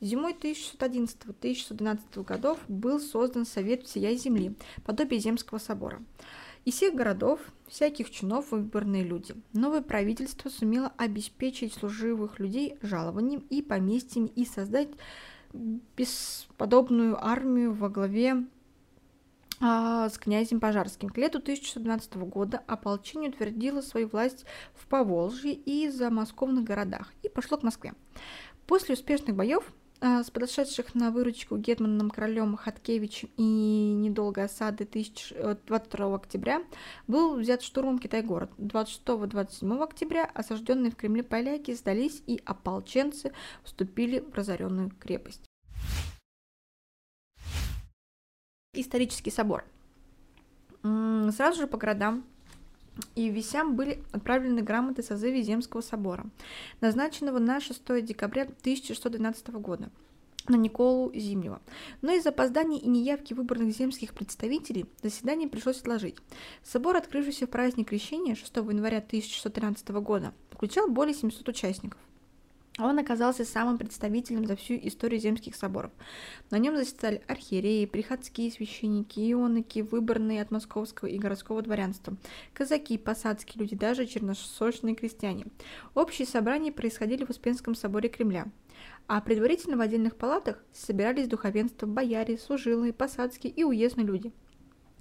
[0.00, 6.02] Зимой 1611-1612 годов был создан Совет всея земли, подобие Земского собора.
[6.64, 9.34] Из всех городов, всяких чинов выборные люди.
[9.52, 14.88] Новое правительство сумело обеспечить служивых людей жалованием и поместьями и создать
[15.52, 18.46] бесподобную армию во главе
[19.60, 21.08] а, с князем Пожарским.
[21.08, 24.44] К лету 1612 года ополчение утвердило свою власть
[24.74, 27.94] в Поволжье и замосковных городах и пошло к Москве.
[28.66, 36.06] После успешных боев а, с подошедших на выручку Гетманом королем Хаткевичем и недолгой осады 22
[36.06, 36.62] э, октября
[37.06, 38.50] был взят штурмом Китай-город.
[38.58, 45.44] 26-27 октября осажденные в Кремле поляки сдались и ополченцы вступили в разоренную крепость.
[48.74, 49.64] Исторический собор.
[50.82, 52.24] Сразу же по городам
[53.14, 56.26] и висям были отправлены грамоты созыве Земского собора,
[56.80, 59.90] назначенного на 6 декабря 1612 года
[60.48, 61.60] на Николу Зимнего.
[62.02, 66.16] Но из-за опозданий и неявки выборных земских представителей заседание пришлось отложить.
[66.62, 71.98] Собор, открывшийся в праздник Крещения 6 января 1613 года, включал более 700 участников.
[72.78, 75.92] Он оказался самым представительным за всю историю земских соборов.
[76.50, 82.16] На нем заседали архиереи, приходские священники, ионыки, выборные от московского и городского дворянства,
[82.52, 85.46] казаки, посадские люди, даже черносошные крестьяне.
[85.94, 88.46] Общие собрания происходили в Успенском соборе Кремля.
[89.06, 94.32] А предварительно в отдельных палатах собирались духовенство, бояре, служилые, посадские и уездные люди–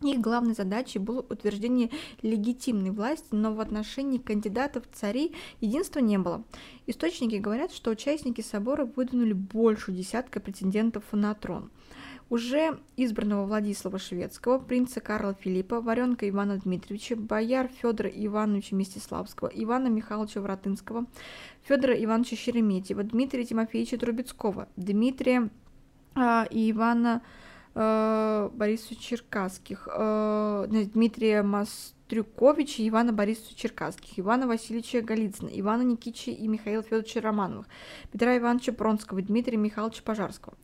[0.01, 1.89] их главной задачей было утверждение
[2.21, 6.43] легитимной власти, но в отношении кандидатов цари единства не было.
[6.87, 11.71] Источники говорят, что участники собора выдвинули больше десятка претендентов на трон.
[12.29, 19.87] Уже избранного Владислава Шведского, принца Карла Филиппа, Варенка Ивана Дмитриевича, бояр Федора Ивановича Мстиславского, Ивана
[19.87, 21.05] Михайловича Воротынского,
[21.61, 25.49] Федора Ивановича Шереметьева, Дмитрия Тимофеевича Трубецкого, Дмитрия
[26.15, 27.21] э, и Ивана
[27.75, 36.47] э, Борисовича Черкасских, э, Дмитрия Мастрюковича, Ивана Борисовича Черкасских, Ивана Васильевича Голицына, Ивана Никитича и
[36.47, 37.67] Михаила Федоровича Романовых,
[38.11, 40.55] Петра Ивановича Пронского, Дмитрия Михайловича Пожарского.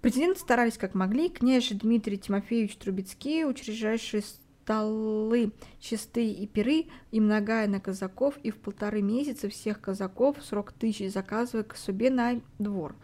[0.00, 1.28] Претенденты старались как могли.
[1.28, 8.56] Князь Дмитрий Тимофеевич Трубецкий, учреждающий столы, чистые и пиры, и многая на казаков, и в
[8.56, 12.94] полторы месяца всех казаков срок тысяч заказывая к себе на двор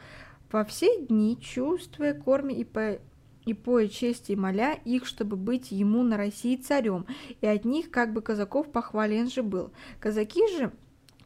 [0.57, 2.98] во все дни, чувствуя, кормя и по
[3.44, 7.04] и поя чести и моля их, чтобы быть ему на России царем,
[7.42, 9.70] и от них как бы казаков похвален же был.
[10.00, 10.72] Казаки же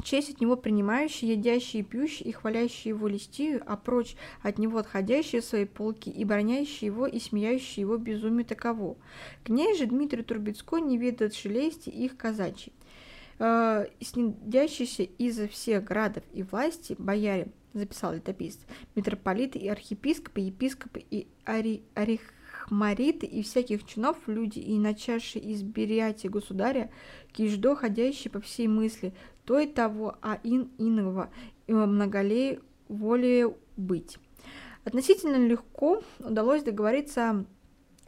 [0.02, 5.42] честь от него принимающие, едящие пьющие, и хвалящие его листию, а прочь от него отходящие
[5.42, 8.96] в свои полки, и бронящие его, и смеящие его безумие таково.
[9.44, 12.72] Князь же Дмитрий Турбецкой не ведает шелести их казачий.
[13.38, 18.60] Э, снедящийся изо всех градов и власти, бояре, записал летописец,
[18.94, 26.28] митрополиты и архиепископы, епископы и ари, арихмариты и всяких чинов люди, и начавшие из бериатия
[26.28, 26.90] государя,
[27.32, 29.14] киждо, ходящие по всей мысли,
[29.44, 31.30] то и того, а ин иного,
[31.66, 34.18] и многолей воле быть.
[34.84, 37.44] Относительно легко удалось договориться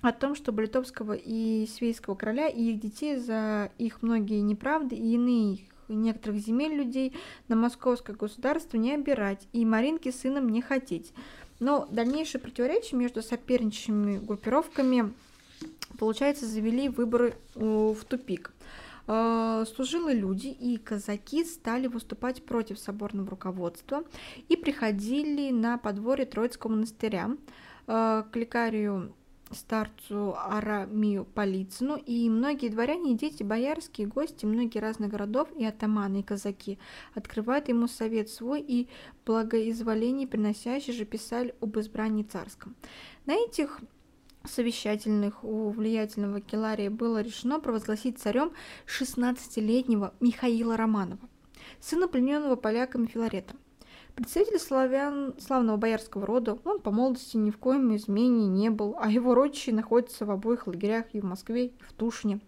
[0.00, 5.14] о том, чтобы литовского и свейского короля и их детей за их многие неправды и
[5.14, 7.14] иные некоторых земель людей
[7.48, 11.12] на московское государство не обирать и Маринке сыном не хотеть.
[11.60, 15.12] Но дальнейшие противоречия между соперничающими группировками,
[15.98, 18.52] получается, завели выборы в тупик.
[19.06, 24.04] А, служилые люди и казаки стали выступать против соборного руководства
[24.48, 27.30] и приходили на подворье Троицкого монастыря
[27.86, 29.12] а, к лекарию
[29.54, 36.22] старцу Арамию Полицыну, и многие дворяне дети, боярские гости, многие разных городов и атаманы, и
[36.22, 36.78] казаки
[37.14, 38.88] открывают ему совет свой и
[39.24, 42.74] благоизволение приносящий же писали об избрании царском.
[43.26, 43.80] На этих
[44.44, 48.52] совещательных у влиятельного Келария было решено провозгласить царем
[48.86, 51.28] 16-летнего Михаила Романова,
[51.80, 53.54] сына плененного поляками Филарета.
[54.14, 59.10] Представитель славян, славного боярского рода, он по молодости ни в коем измене не был, а
[59.10, 62.40] его родичи находятся в обоих лагерях и в Москве, и в Тушине.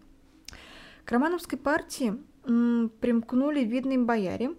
[1.05, 4.55] К романовской партии м, примкнули видные бояре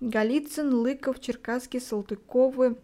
[0.00, 2.76] Голицын, Лыков, Черкасский, Салтыковы,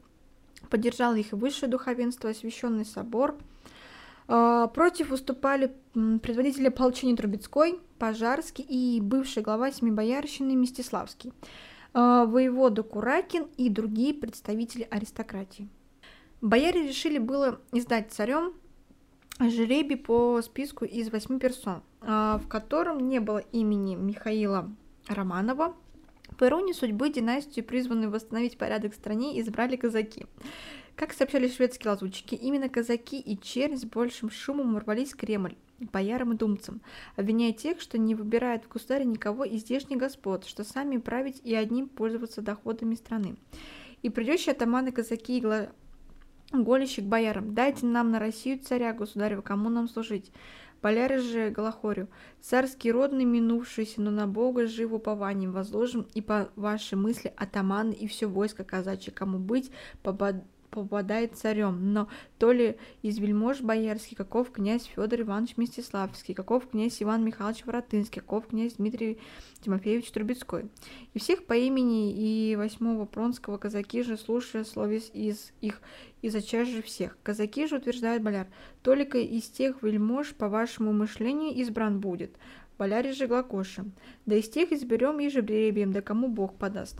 [0.70, 3.36] поддержал их высшее духовенство, освященный собор.
[4.28, 11.32] А, против выступали предводители ополчения Трубецкой, Пожарский и бывший глава Семибоярщины Мстиславский.
[11.92, 15.68] А, воевода Куракин и другие представители аристократии.
[16.40, 18.54] Бояре решили было издать царем
[19.40, 24.70] жребий по списку из восьми персон, а, в котором не было имени Михаила
[25.08, 25.74] Романова.
[26.38, 30.26] По иронии судьбы династию, призванную восстановить порядок в стране, избрали казаки.
[31.00, 36.34] Как сообщали шведские лазутчики, именно казаки и чернь с большим шумом ворвались в Кремль боярам
[36.34, 36.82] и думцам,
[37.16, 41.54] обвиняя тех, что не выбирают в государе никого из здешних господ, что сами править и
[41.54, 43.36] одним пользоваться доходами страны.
[44.02, 49.88] И придющие атаманы, казаки и к боярам, дайте нам на Россию царя, государева, кому нам
[49.88, 50.30] служить.
[50.82, 52.08] Боляры же Голохорю,
[52.42, 58.06] царский родный минувшийся, но на Бога жив упованием возложим, и по вашей мысли атаманы и
[58.06, 59.70] все войско казачье, кому быть,
[60.02, 60.36] побод
[60.70, 62.08] попадает царем, но
[62.38, 68.20] то ли из вельмож боярский, каков князь Федор Иванович Мстиславский, каков князь Иван Михайлович Воротынский,
[68.20, 69.18] каков князь Дмитрий
[69.60, 70.68] Тимофеевич Трубецкой.
[71.14, 75.80] И всех по имени и восьмого Пронского казаки же, слушая словес из их,
[76.22, 77.16] и зачем же всех.
[77.22, 78.46] Казаки же, утверждает боляр,
[78.82, 82.36] только из тех вельмож, по вашему мышлению, избран будет.
[82.78, 83.84] Боляре же Глакоши.
[84.24, 86.96] Да из тех изберем и же бребием, да кому Бог подаст.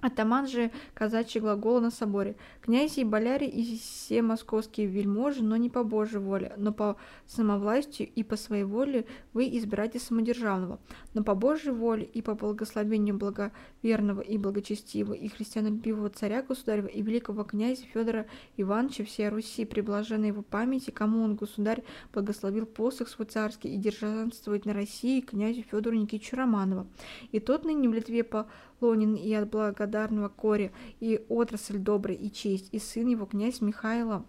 [0.00, 2.36] Атаман же казачий глагол на соборе.
[2.62, 6.96] Князь и боляре и все московские вельможи, но не по Божьей воле, но по
[7.26, 10.78] самовластию и по своей воле вы избирайте самодержавного,
[11.14, 17.02] но по Божьей воле и по благословению благоверного и благочестивого и христианолюбивого царя государева и
[17.02, 18.26] великого князя Федора
[18.56, 21.82] Ивановича всей Руси, при блаженной его памяти, кому он, государь,
[22.12, 26.86] благословил посох свой царский и держанствовать на России князю Федору Никитичу Романова.
[27.32, 28.46] И тот ныне в Литве по
[28.80, 34.24] Лонин и от благодарного Кори, и отрасль добрый, и честь, и сын его, князь Михайло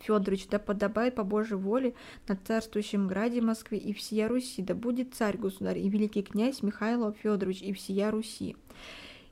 [0.00, 1.94] Федорович, да подобает по Божьей воле
[2.28, 7.12] на царствующем граде Москве и всея Руси, да будет царь, государь, и великий князь Михайло
[7.12, 8.56] Федорович и всея Руси.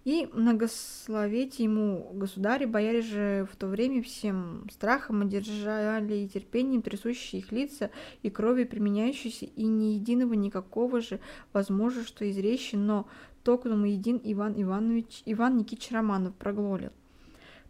[0.05, 7.40] И многословите ему государи, бояре же в то время всем страхом одержали и терпением трясущие
[7.40, 7.90] их лица
[8.22, 11.20] и крови применяющиеся, и ни единого никакого же
[11.53, 13.07] возможно, что изречи, но
[13.43, 16.90] токному един Иван Иванович, Иван Никитич Романов проглолил.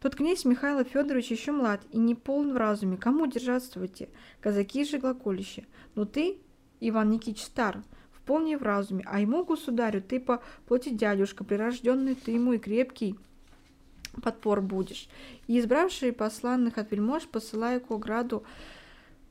[0.01, 2.97] Тот князь Михаил Федорович еще млад и не полн в разуме.
[2.97, 4.09] Кому держатствуйте?
[4.41, 5.65] Казаки же глаголище.
[5.95, 6.39] Но ты,
[6.81, 12.33] Иван Никитич, стар, вполне в разуме, а ему, государю, ты по плоти дядюшка, прирожденный ты
[12.33, 13.17] ему и крепкий
[14.23, 15.09] подпор будешь.
[15.47, 18.45] И избравшие посланных от вельмож, посылая к ограду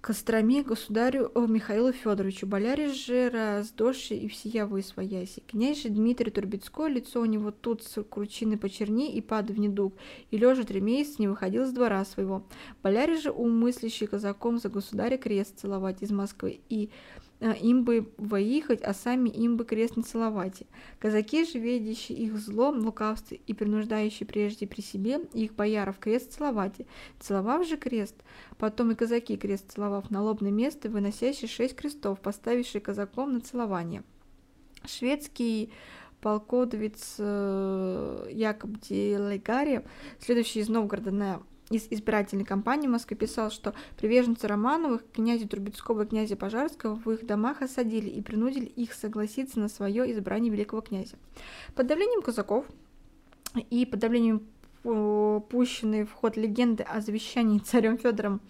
[0.01, 5.43] Костроме государю Михаилу Федоровичу, боляре же раздоши и всея свояси.
[5.45, 9.93] Князь же Дмитрий Турбецкой, лицо у него тут с кручины почерни и пад в недуг,
[10.31, 12.43] и лежа три месяца не выходил с двора своего.
[12.81, 16.89] Боляре же умыслящий казаком за государя крест целовать из Москвы, и
[17.41, 20.63] им бы выехать, а сами им бы крест не целовать.
[20.99, 26.75] Казаки же, видящие их зло, лукавство и принуждающие прежде при себе их бояров крест целовать.
[27.19, 28.15] Целовав же крест,
[28.57, 34.03] потом и казаки крест целовав на лобное место, выносящий шесть крестов, поставивший казаком на целование.
[34.85, 35.71] Шведский
[36.21, 39.83] полководец э, Якоб Делегари,
[40.19, 46.03] следующий из Новгорода на из избирательной кампании в Москве писал, что приверженцы Романовых, князя Трубецкого
[46.03, 50.81] и князя Пожарского в их домах осадили и принудили их согласиться на свое избрание великого
[50.81, 51.15] князя.
[51.75, 52.65] Под давлением казаков
[53.69, 54.47] и под давлением
[54.83, 58.41] пущенной в ход легенды о завещании царем Федором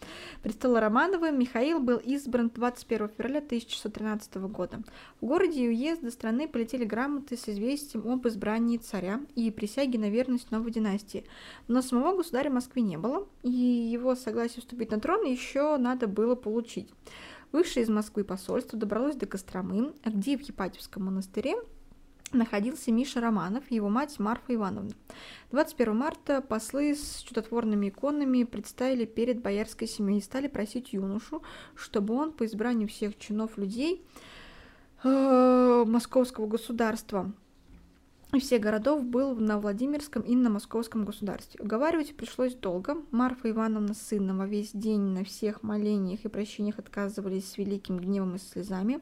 [0.42, 4.82] престола Романовым, Михаил был избран 21 февраля 1613 года.
[5.20, 10.10] В городе и уезда страны полетели грамоты с известием об избрании царя и присяге на
[10.10, 11.26] верность новой династии.
[11.68, 16.08] Но самого государя в Москве не было, и его согласие вступить на трон еще надо
[16.08, 16.90] было получить.
[17.52, 21.56] Высшее из Москвы посольство добралось до Костромы, где в Епатьевском монастыре
[22.34, 24.92] находился Миша Романов его мать Марфа Ивановна.
[25.52, 31.42] 21 марта послы с чудотворными иконами представили перед боярской семьей и стали просить юношу,
[31.76, 34.06] чтобы он по избранию всех чинов людей
[35.04, 37.32] э, московского государства
[38.34, 41.60] и всех городов был на Владимирском и на Московском государстве.
[41.62, 42.96] Уговаривать пришлось долго.
[43.12, 47.98] Марфа Ивановна с сыном во весь день на всех молениях и прощениях отказывались с великим
[47.98, 49.02] гневом и слезами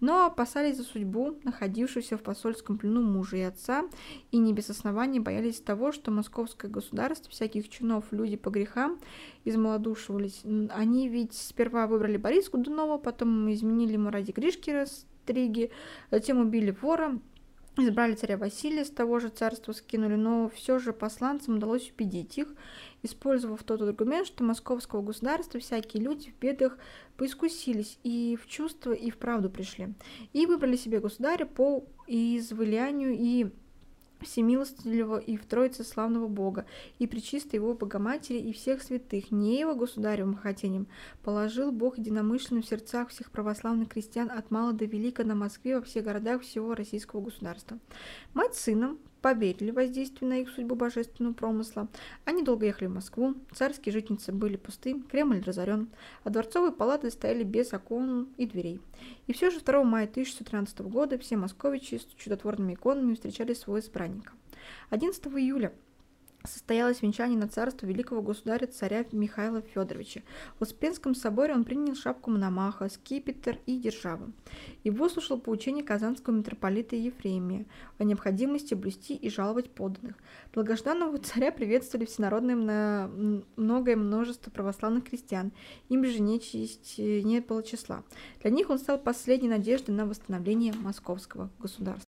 [0.00, 3.84] но опасались за судьбу находившегося в посольском плену мужа и отца,
[4.30, 8.98] и не без оснований боялись того, что московское государство, всяких чинов, люди по грехам
[9.44, 10.42] измалодушивались.
[10.70, 15.70] Они ведь сперва выбрали Бориса Годунова, потом изменили ему ради Гришки Растриги,
[16.10, 17.18] затем убили вора,
[17.80, 22.48] Избрали царя Василия, с того же царства скинули, но все же посланцам удалось убедить их,
[23.04, 26.76] использовав тот аргумент, что московского государства всякие люди в бедах
[27.16, 29.94] поискусились и в чувство, и в правду пришли,
[30.32, 33.52] и выбрали себе государя по извылянию и
[34.20, 36.66] всемилостливого и в Троице славного Бога,
[36.98, 40.86] и причистой его Богоматери и всех святых, не его государевым хотением,
[41.22, 45.82] положил Бог единомышленным в сердцах всех православных крестьян от мала до велика на Москве во
[45.82, 47.78] всех городах всего российского государства.
[48.34, 51.88] Мать сыном поверили воздействию на их судьбу божественного промысла.
[52.24, 55.88] Они долго ехали в Москву, царские житницы были пусты, Кремль разорен,
[56.24, 58.80] а дворцовые палаты стояли без окон и дверей.
[59.26, 64.32] И все же 2 мая 1613 года все московичи с чудотворными иконами встречали своего избранника.
[64.90, 65.72] 11 июля
[66.44, 70.22] состоялось венчание на царство великого государя царя Михаила Федоровича.
[70.58, 74.32] В Успенском соборе он принял шапку Мономаха, скипетр и державу
[74.84, 77.66] и выслушал поучение казанского митрополита Ефремия
[77.98, 80.16] о необходимости блюсти и жаловать подданных.
[80.54, 83.10] Долгожданного царя приветствовали всенародное
[83.56, 85.52] многое множество православных крестьян,
[85.88, 88.04] им же нечисть не было числа.
[88.40, 92.07] Для них он стал последней надеждой на восстановление московского государства.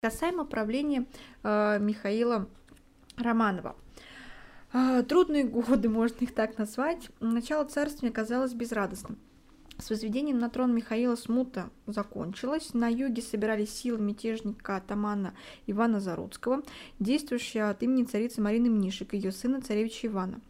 [0.00, 1.06] Касаемо правления
[1.42, 2.48] э, Михаила
[3.16, 3.74] Романова.
[4.72, 7.10] Э, трудные годы, можно их так назвать.
[7.18, 9.18] Начало царствования оказалось безрадостным.
[9.76, 12.74] С возведением на трон Михаила смута закончилась.
[12.74, 15.34] На юге собирались силы мятежника атамана
[15.66, 16.62] Ивана Заруцкого,
[17.00, 20.40] действующего от имени царицы Марины Мнишек, ее сына царевича Ивана.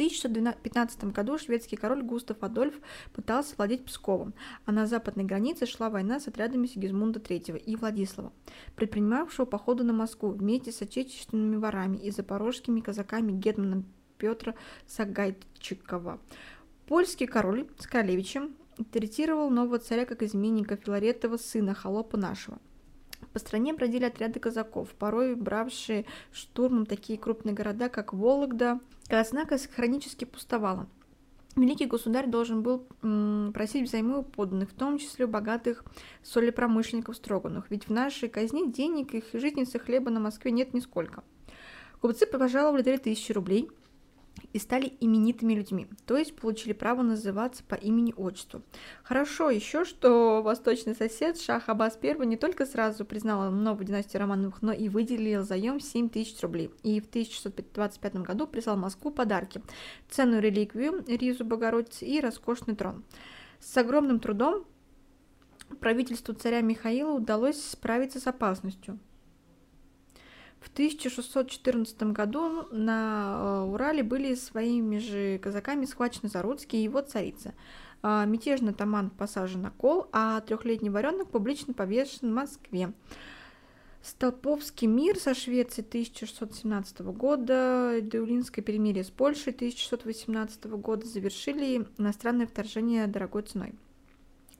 [0.00, 2.74] В 1615 году шведский король Густав Адольф
[3.12, 4.32] пытался владеть Псковом,
[4.64, 8.32] а на западной границе шла война с отрядами Сигизмунда III и Владислава,
[8.76, 13.84] предпринимавшего походы на Москву вместе с отечественными ворами и запорожскими казаками Гетмана
[14.16, 14.54] Петра
[14.86, 16.18] Сагайчикова.
[16.86, 18.56] Польский король с королевичем
[18.92, 22.58] третировал нового царя как изменника Филаретова сына, холопа нашего–
[23.32, 28.80] по стране бродили отряды казаков, порой бравшие штурмом такие крупные города, как Вологда.
[29.08, 30.88] Однако хронически пустовала.
[31.56, 32.86] Великий государь должен был
[33.52, 35.84] просить взаймы у подданных, в том числе у богатых
[36.22, 41.24] солепромышленников Строганов, ведь в нашей казне денег и житницы хлеба на Москве нет нисколько.
[42.00, 43.68] Купцы пожаловали 3000 рублей–
[44.52, 48.62] и стали именитыми людьми, то есть получили право называться по имени-отчеству.
[49.02, 54.62] Хорошо еще, что восточный сосед Шах Аббас I не только сразу признал новую династию Романовых,
[54.62, 56.70] но и выделил заем 7 тысяч рублей.
[56.82, 59.62] И в 1625 году прислал в Москву подарки,
[60.08, 63.04] ценную реликвию Ризу Богородицы и роскошный трон.
[63.60, 64.64] С огромным трудом
[65.80, 68.98] правительству царя Михаила удалось справиться с опасностью–
[70.60, 77.54] в 1614 году на э, Урале были своими же казаками схвачены Заруцкий и его царица.
[78.02, 82.92] А, мятежный таман посажен на кол, а трехлетний варенок публично повешен в Москве.
[84.02, 93.06] Столповский мир со Швецией 1617 года, Деулинское перемирие с Польшей 1618 года завершили иностранное вторжение
[93.06, 93.74] дорогой ценой.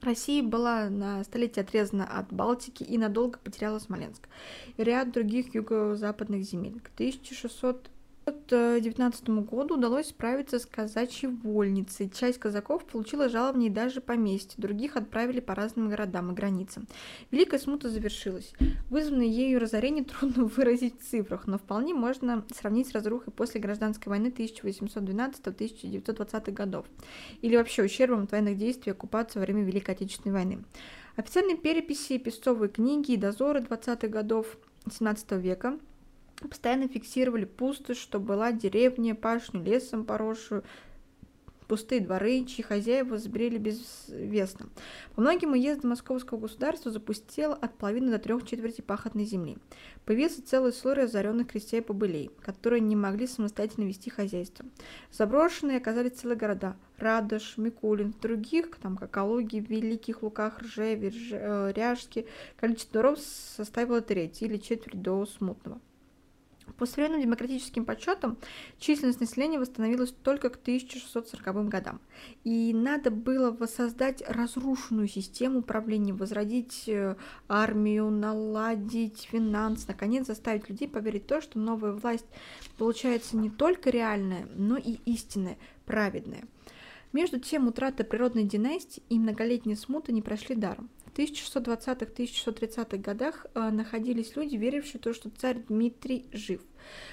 [0.01, 4.27] Россия была на столетие отрезана от Балтики и надолго потеряла Смоленск
[4.77, 6.79] и ряд других юго-западных земель.
[6.79, 7.89] К 1600
[8.25, 12.07] 1919 году удалось справиться с казачьей вольницей.
[12.09, 16.87] Часть казаков получила жалование и даже поместье, других отправили по разным городам и границам.
[17.31, 18.53] Великая смута завершилась.
[18.89, 24.11] Вызванное ею разорение трудно выразить в цифрах, но вполне можно сравнить с разрухой после гражданской
[24.11, 26.85] войны 1812-1920 годов
[27.41, 30.63] или вообще ущербом от военных действий оккупации во время Великой Отечественной войны.
[31.15, 35.79] Официальные переписи, песцовые книги и дозоры 20-х годов XVII века–
[36.47, 40.63] постоянно фиксировали пустошь, что была деревня, пашню лесом поросшую,
[41.71, 44.67] пустые дворы, чьи хозяева забрели безвестно.
[45.15, 49.57] По многим уездам московского государства запустело от половины до трех четверти пахотной земли.
[50.03, 54.65] Появился целый слой разоренных крестьян побылей, которые не могли самостоятельно вести хозяйство.
[55.13, 62.25] Заброшенные оказались целые города– Радош, Микулин, других, там, как Калуги, Великих Луках, Ржеве, э, Ряжске,
[62.57, 65.79] количество дворов составило треть или четверть до смутного.
[66.77, 68.37] По современным демократическим подсчетам,
[68.79, 71.99] численность населения восстановилась только к 1640 годам.
[72.43, 77.15] И надо было воссоздать разрушенную систему управления, возродить э,
[77.47, 82.25] армию, наладить финансы, наконец заставить людей поверить в то, что новая власть
[82.77, 86.43] получается не только реальная, но и истинная, праведная.
[87.13, 90.89] Между тем, утрата природной династии и многолетняя смута не прошли даром.
[91.13, 96.61] В 1620-1630-х годах э, находились люди, верившие в то, что царь Дмитрий жив.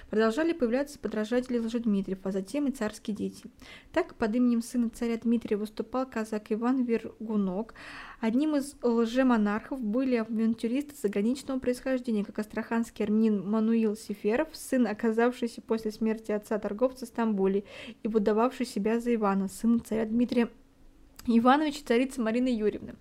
[0.09, 3.45] Продолжали появляться подражатели Лжедмитриев, а затем и царские дети.
[3.93, 7.75] Так под именем сына царя Дмитрия выступал казак Иван Вергунок.
[8.21, 15.91] Одним из лжемонархов были авантюристы заграничного происхождения, как астраханский армянин Мануил Сеферов, сын, оказавшийся после
[15.91, 17.65] смерти отца торговца в Стамбуле
[18.03, 20.49] и выдававший себя за Ивана, сына царя Дмитрия
[21.27, 22.95] Иванович и царицы Марины Юрьевны.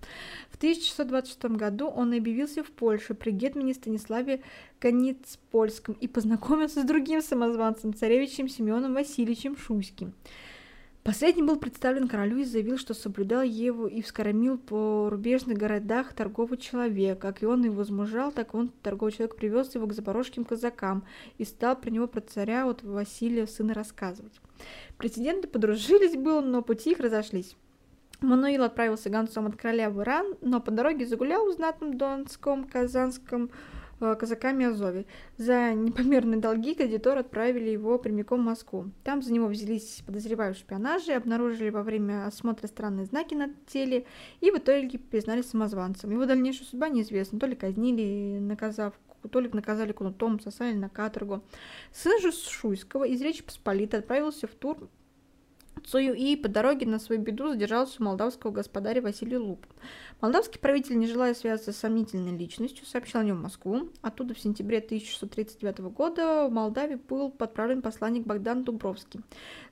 [0.49, 4.41] В 1626 году он объявился в Польше при гетмане Станиславе
[4.79, 10.13] Каницпольском и познакомился с другим самозванцем, царевичем Семеном Васильевичем Шуйским.
[11.07, 16.57] Последний был представлен королю и заявил, что соблюдал его и вскормил по рубежных городах торговый
[16.57, 17.19] человек.
[17.19, 21.05] Как и он его возмужал, так он, торговый человек, привез его к запорожским казакам
[21.37, 24.33] и стал про него про царя от Василия сына рассказывать.
[24.97, 27.55] Президенты подружились было, но пути их разошлись.
[28.21, 33.51] Мануил отправился гонцом от короля в Иран, но по дороге загулял в знатном донском, казанском
[33.99, 35.05] э, казаками Азови.
[35.37, 38.89] За непомерные долги кредиторы отправили его прямиком в Москву.
[39.03, 44.07] Там за него взялись подозревая в шпионаже, обнаружили во время осмотра странные знаки на теле
[44.41, 46.09] и в итоге признали самозванцем.
[46.09, 47.39] Его дальнейшая судьба неизвестна.
[47.39, 48.93] То ли казнили, наказав
[49.31, 51.43] то ли наказали кнутом, сосали на каторгу.
[51.91, 54.89] Сын же Шуйского из Речи Посполитой отправился в тур
[55.85, 59.65] Цую и по дороге на свою беду задержался у молдавского господаря Василия Луп.
[60.21, 63.89] Молдавский правитель, не желая связаться с сомнительной личностью, сообщил о нем в Москву.
[64.01, 69.21] Оттуда в сентябре 1639 года в Молдавии был подправлен посланник Богдан Дубровский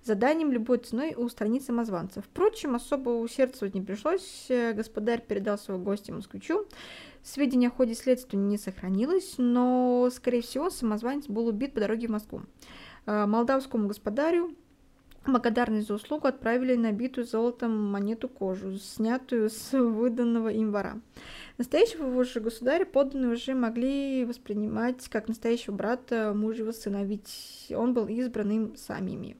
[0.05, 2.21] заданием любой ценой устранить самозванца.
[2.21, 4.47] Впрочем, особо усердствовать не пришлось.
[4.49, 6.65] Господарь передал своего гостя москвичу.
[7.23, 12.11] Сведения о ходе следствия не сохранилось, но, скорее всего, самозванец был убит по дороге в
[12.11, 12.41] Москву.
[13.07, 14.55] Э, молдавскому господарю
[15.27, 21.01] благодарность за услугу отправили набитую золотом монету кожу, снятую с выданного им вора.
[21.57, 28.07] Настоящего же государя подданные уже могли воспринимать как настоящего брата мужьего сына, ведь он был
[28.07, 29.37] избран им самими.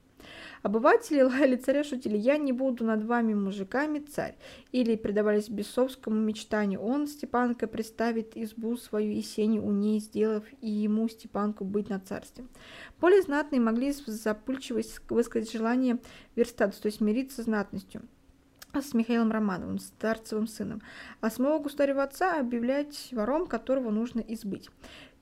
[0.66, 4.36] Обыватели лаяли царя, шутили «Я не буду над вами мужиками, царь».
[4.72, 10.68] Или предавались бесовскому мечтанию «Он, Степанка, представит избу свою и сенью у ней, сделав и
[10.68, 12.46] ему, Степанку, быть на царстве».
[13.00, 16.00] Более знатные могли с запульчивость высказать желание
[16.36, 18.02] верстаться, то есть мириться с знатностью
[18.82, 20.82] с Михаилом Романовым, старцевым сыном,
[21.22, 24.70] а самого государева отца объявлять вором, которого нужно избыть.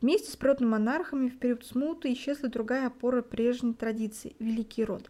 [0.03, 5.09] Вместе с природными монархами в период смуты исчезла другая опора прежней традиции– Великий род.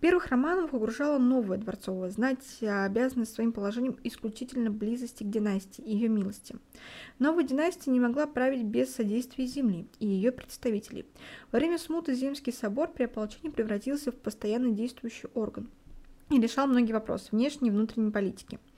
[0.00, 6.08] Первых Романовых окружала новая дворцовая знать, обязанная своим положением исключительно близости к династии и ее
[6.08, 6.56] милости.
[7.18, 11.04] Новая династия не могла править без содействия земли и ее представителей.
[11.52, 15.68] Во время смуты Земский собор при ополчении превратился в постоянно действующий орган
[16.30, 18.58] и решал многие вопросы внешней и внутренней политики–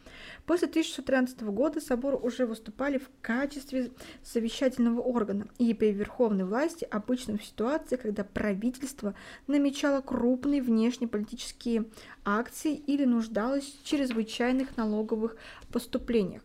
[0.47, 3.93] После 1613 года соборы уже выступали в качестве
[4.25, 9.15] совещательного органа и при верховной власти обычно в ситуации, когда правительство
[9.47, 11.85] намечало крупные внешнеполитические
[12.25, 15.37] акции или нуждалось в чрезвычайных налоговых
[15.71, 16.43] поступлениях.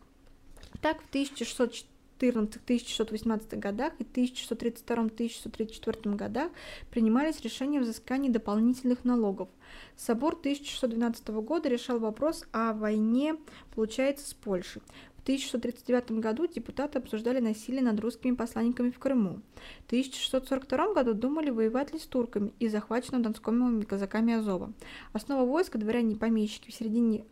[0.82, 6.52] Так, в 1614 1618 годах и 1632-1634 годах
[6.92, 9.50] принимались решения о взыскании дополнительных налогов.
[9.96, 13.38] Собор 1612 года решал вопрос о войне,
[13.76, 14.82] получается, с Польшей.
[15.18, 19.42] В 1639 году депутаты обсуждали насилие над русскими посланниками в Крыму.
[19.84, 24.72] В 1642 году думали воевать ли с турками и захваченными донскими казаками Азова.
[25.12, 27.26] Основа войска дворяне и помещики в середине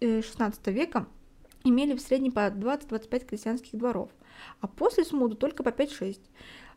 [0.00, 1.06] XVI э, века
[1.64, 4.10] имели в среднем по 20-25 крестьянских дворов,
[4.60, 6.18] а после смуты только по 5-6.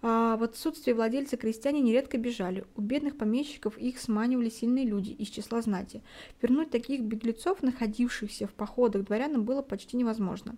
[0.02, 2.66] А в отсутствие владельца крестьяне нередко бежали.
[2.76, 6.04] У бедных помещиков их сманивали сильные люди из числа знати.
[6.42, 10.58] Вернуть таких беглецов, находившихся в походах дворянам, было почти невозможно.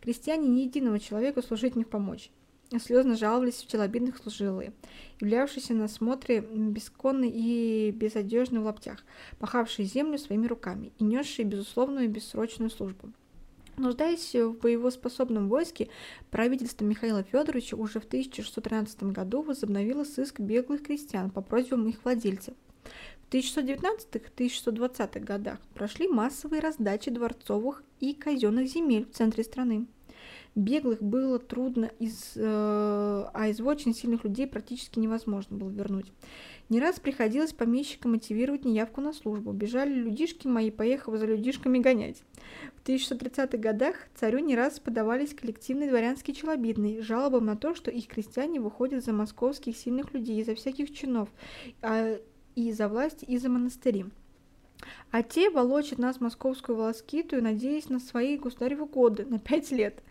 [0.00, 2.30] Крестьяне ни единого человека служить не помочь.
[2.76, 4.74] Слезно жаловались в челобитных служилые,
[5.20, 9.04] являвшиеся на смотре бесконные и безодежные в лаптях,
[9.38, 13.10] пахавшие землю своими руками и несшие безусловную и бессрочную службу.
[13.78, 15.88] Нуждаясь в боевоспособном войске,
[16.30, 22.54] правительство Михаила Федоровича уже в 1613 году возобновило сыск беглых крестьян по просьбам их владельцев.
[23.28, 29.86] В 1619-1620 годах прошли массовые раздачи дворцовых и казенных земель в центре страны.
[30.54, 36.10] Беглых было трудно, из, э, а из очень сильных людей практически невозможно было вернуть.
[36.68, 39.52] Не раз приходилось помещикам мотивировать неявку на службу.
[39.52, 42.22] Бежали людишки мои, поехав за людишками гонять.
[42.76, 48.06] В 1630-х годах царю не раз подавались коллективные дворянские челобитные жалобам на то, что их
[48.06, 51.30] крестьяне выходят за московских сильных людей, за всяких чинов,
[51.80, 52.18] а,
[52.54, 54.04] и за власть, и за монастыри.
[55.10, 60.02] А те волочат нас московскую волоскитую, надеясь на свои государевы годы, на пять лет.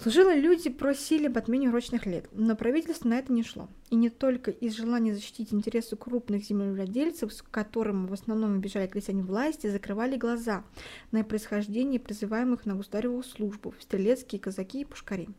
[0.00, 3.68] Служилые люди просили об отмене урочных лет, но правительство на это не шло.
[3.90, 9.24] И не только из желания защитить интересы крупных землевладельцев, с которым в основном бежали крестьяне
[9.24, 10.62] власти, закрывали глаза
[11.10, 15.30] на происхождение призываемых на государеву службу стрелецкие казаки и пушкари.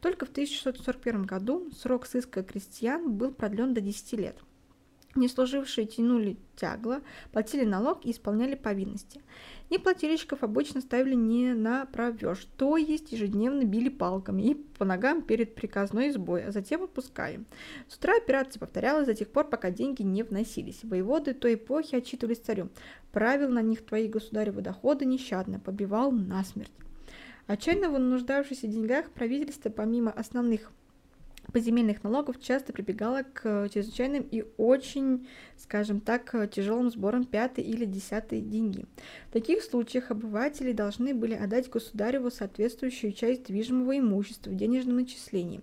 [0.00, 4.36] Только в 1641 году срок сыска крестьян был продлен до 10 лет–
[5.16, 7.00] Неслужившие тянули тягло,
[7.30, 9.22] платили налог и исполняли повинности.
[9.70, 15.54] Неплательщиков обычно ставили не на провеж, то есть ежедневно били палками и по ногам перед
[15.54, 17.42] приказной избой, а затем отпускали.
[17.88, 20.84] С утра операция повторялась до тех пор, пока деньги не вносились.
[20.84, 22.68] Воеводы той эпохи отчитывались царю.
[23.10, 26.72] Правил на них твои государевы доходы нещадно, побивал насмерть.
[27.46, 27.98] Отчаянно в
[28.68, 30.70] деньгах, правительство помимо основных
[31.52, 38.40] поземельных налогов часто прибегала к чрезвычайным и очень, скажем так, тяжелым сборам пятой или десятой
[38.40, 38.86] деньги.
[39.28, 45.62] В таких случаях обыватели должны были отдать государеву соответствующую часть движимого имущества в денежном начислении.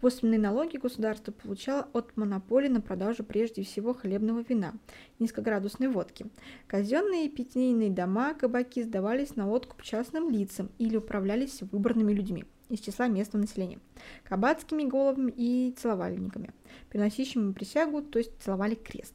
[0.00, 4.74] Косвенные налоги государство получало от монополии на продажу прежде всего хлебного вина,
[5.18, 6.26] низкоградусной водки.
[6.66, 13.08] Казенные питейные дома, кабаки сдавались на откуп частным лицам или управлялись выбранными людьми из числа
[13.08, 13.78] местного населения,
[14.24, 16.50] кабацкими головами и целовальниками,
[16.90, 19.14] приносящими присягу, то есть целовали крест.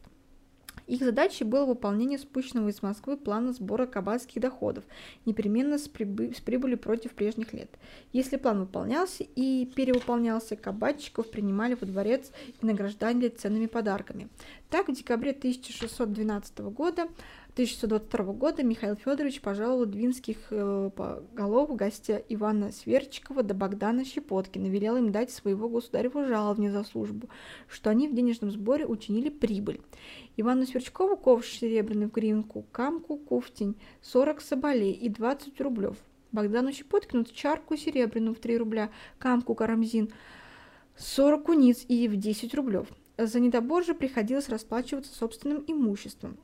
[0.90, 4.84] Их задачей было выполнение спущенного из Москвы плана сбора кабацких доходов,
[5.24, 7.70] непременно с, прибы- с прибылью против прежних лет.
[8.12, 14.30] Если план выполнялся и перевыполнялся, кабачиков принимали во дворец и награждали ценными подарками.
[14.72, 17.08] Так, в декабре 1612 года
[17.60, 20.92] 1622 года Михаил Федорович пожаловал двинских э,
[21.34, 27.28] голов гостя Ивана Сверчикова до Богдана Щепоткина, велел им дать своего государеву жалование за службу,
[27.68, 29.82] что они в денежном сборе учинили прибыль.
[30.38, 35.98] Ивану Сверчкову ковш серебряный в гривенку, камку куфтень, 40 соболей и 20 рублев.
[36.32, 40.14] Богдану Щепоткину чарку серебряную в 3 рубля, камку карамзин,
[40.96, 42.88] 40 куниц и в 10 рублев.
[43.18, 46.38] За недобор же приходилось расплачиваться собственным имуществом.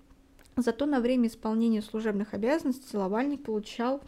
[0.58, 4.02] Зато на время исполнения служебных обязанностей целовальник получал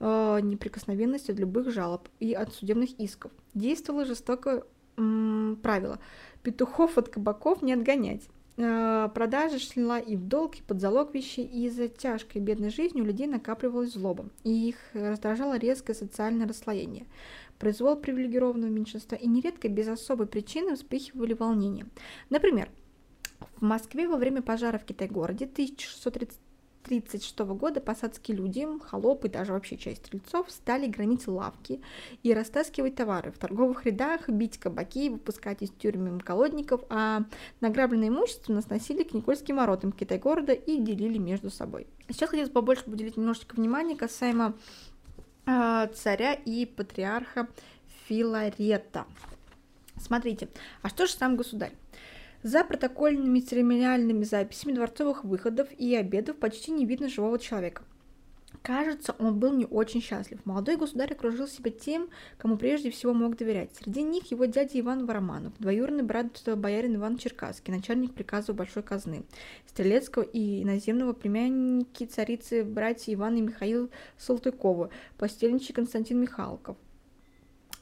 [0.00, 3.30] э, неприкосновенность от любых жалоб и от судебных исков.
[3.54, 4.64] Действовало жестокое
[4.96, 5.98] м, правило–
[6.42, 8.22] петухов от кабаков не отгонять.
[8.56, 13.00] Э, продажа шла и в долг, и под залог вещей, и из-за тяжкой бедной жизни
[13.00, 17.06] у людей накапливалась злоба, и их раздражало резкое социальное расслоение
[17.58, 21.86] произвол привилегированного меньшинства и нередко без особой причины вспыхивали волнения.
[22.28, 22.68] Например,
[23.56, 30.06] в Москве во время пожара в Китай-городе 1636 года посадские люди, холопы даже вообще часть
[30.06, 31.80] стрельцов стали громить лавки
[32.22, 37.24] и растаскивать товары в торговых рядах, бить кабаки, выпускать из тюрьмы колодников, а
[37.60, 41.86] награбленное имущество сносили к Никольским воротам Китай-города и делили между собой.
[42.08, 44.54] Сейчас хотелось побольше уделить немножечко внимания касаемо
[45.46, 47.48] э, царя и патриарха
[48.06, 49.06] Филарета.
[50.00, 50.48] Смотрите,
[50.82, 51.72] а что же сам государь?
[52.44, 57.84] За протокольными церемониальными записями дворцовых выходов и обедов почти не видно живого человека.
[58.60, 60.44] Кажется, он был не очень счастлив.
[60.44, 63.74] Молодой государь окружил себя тем, кому прежде всего мог доверять.
[63.74, 69.24] Среди них его дядя Иван Вараманов, двоюродный брат боярин Иван Черкасский, начальник приказа Большой казны,
[69.66, 73.88] Стрелецкого и иноземного племянники царицы братья Иван и Михаил
[74.18, 76.76] Салтыковы, постельничий Константин Михалков,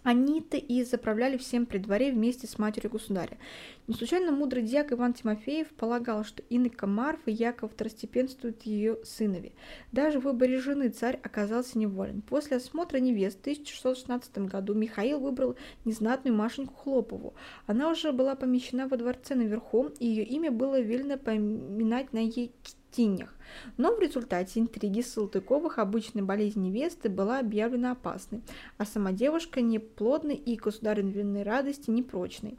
[0.03, 3.39] они-то и заправляли всем при дворе вместе с матерью государя.
[3.87, 9.53] Не случайно мудрый дьяк Иван Тимофеев полагал, что инка Марфа Яков второстепенствует ее сынове.
[9.93, 12.23] Даже в выборе жены царь оказался неволен.
[12.23, 17.35] После осмотра невест в 1616 году Михаил выбрал незнатную Машеньку Хлопову.
[17.67, 22.53] Она уже была помещена во дворце наверху, и ее имя было велено поминать на ей
[22.93, 23.35] тенях.
[23.77, 28.43] Но в результате интриги Салтыковых обычная болезнь невесты была объявлена опасной,
[28.79, 32.59] а сама девушка неплодной и государственной радости непрочной.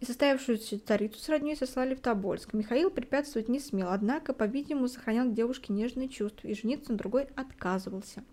[0.00, 2.54] И состоявшуюся царицу с родней сослали в Тобольск.
[2.54, 7.28] Михаил препятствовать не смел, однако, по-видимому, сохранял к девушке нежные чувства и жениться на другой
[7.36, 8.24] отказывался.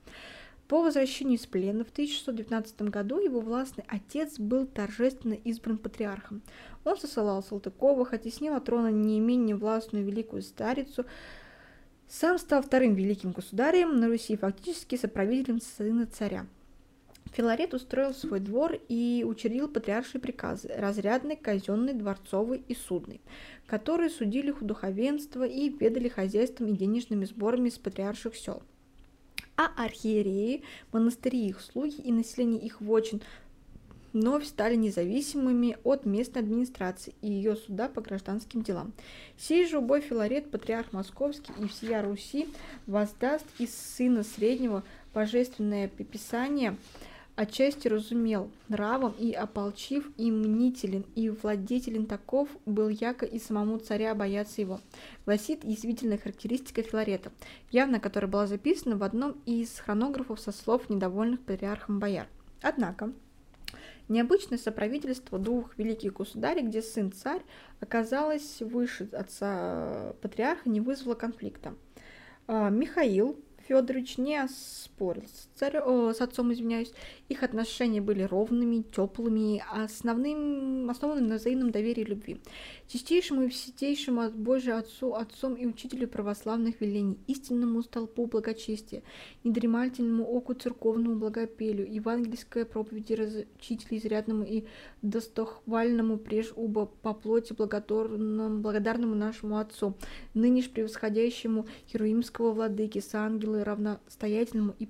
[0.68, 6.42] По возвращению из плена в 1619 году его властный отец был торжественно избран патриархом.
[6.84, 11.06] Он сосылал Салтыковых, оттеснил от трона не менее властную великую старицу,
[12.10, 16.46] сам стал вторым великим государем на Руси, фактически соправителем сына царя.
[17.32, 23.22] Филарет устроил свой двор и учредил патриаршие приказы– разрядный, казенный, дворцовый и судный,
[23.68, 28.64] которые судили духовенство и ведали хозяйством и денежными сборами с патриарших сел–
[29.58, 33.22] а архиереи, монастыри, их слуги и население их вочин
[34.14, 38.94] вновь стали независимыми от местной администрации и ее суда по гражданским делам.
[39.38, 42.48] Сей же убой Филарет, патриарх Московский и всея Руси,
[42.86, 44.84] воздаст из сына среднего
[45.14, 46.78] божественное писание–
[47.38, 54.16] отчасти разумел нравом и ополчив и мнителен, и владетелен таков был яко и самому царя
[54.16, 54.82] бояться его,
[55.26, 57.32] гласит язвительная характеристика Филарета,
[57.72, 62.28] явно которая была записана в одном из хронографов со слов недовольных патриархом бояр.
[62.62, 63.14] Однако,
[64.10, 67.42] Необычное соправительство двух великих государей, где сын-царь
[67.82, 71.76] оказалось выше отца патриарха, не вызвало конфликта.
[72.48, 76.94] А, Михаил, Федорович не спорил с, царь, о, с отцом, извиняюсь.
[77.28, 82.40] Их отношения были ровными, теплыми, основным, основанными на взаимном доверии и любви.
[82.88, 89.04] Чистейшему и всетейшему от Божия Отцу, Отцом и Учителю православных велений, истинному столпу благочестия,
[89.44, 94.66] недремательному оку церковному благопелю, евангельская проповеди разучителя изрядному и
[95.02, 99.96] достохвальному преж уба по плоти благодарному, благодарному нашему Отцу,
[100.34, 104.88] ныне превосходящему Херуимского владыки с ангелы равностоятельному и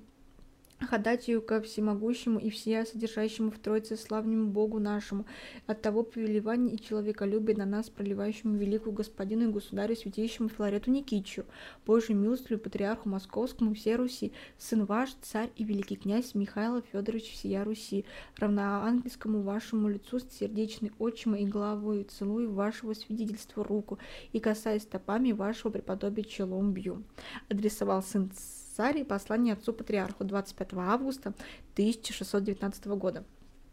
[0.86, 5.26] ходатью ко всемогущему и все содержащему в Троице славному Богу нашему,
[5.66, 11.44] от того повелевания и человеколюбия на нас, проливающему великую господину и государю святейшему Филарету Никитичу,
[11.86, 17.64] Божию милостью патриарху Московскому всей Руси, сын ваш, царь и великий князь Михаил Федорович всея
[17.64, 18.04] Руси,
[18.36, 23.98] равноангельскому вашему лицу сердечный отчима и главу целую вашего свидетельства руку
[24.32, 27.02] и касаясь стопами вашего преподобия челом бью.
[27.48, 28.30] Адресовал сын
[28.78, 31.34] царь и послание отцу патриарху 25 августа
[31.72, 33.24] 1619 года.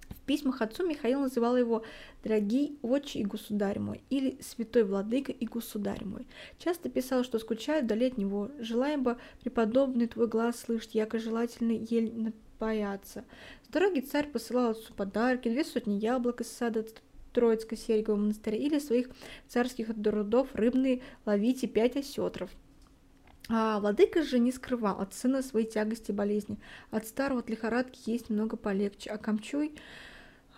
[0.09, 1.83] В письмах отцу Михаил называл его
[2.23, 6.27] «дорогий отче и государь мой» или «святой владыка и государь мой».
[6.57, 11.73] Часто писал, что скучает вдали от него, желаем бы преподобный твой глаз слышать, яко желательно
[11.73, 13.25] ель напаяться.
[13.67, 16.83] С дороги царь посылал отцу подарки, две сотни яблок из сада
[17.31, 19.09] Троицкого Серегового монастыря или своих
[19.49, 22.49] царских трудов рыбные ловите пять осетров–
[23.49, 26.57] а владыка же не скрывал от сына своей тягости и болезни.
[26.91, 29.73] От старого от лихорадки есть много полегче, а камчуй,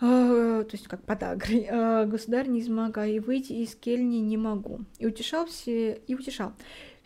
[0.00, 4.80] то есть как подагры, э, государь не измогай, и выйти из кельни не могу.
[4.98, 6.52] И утешал все, и утешал.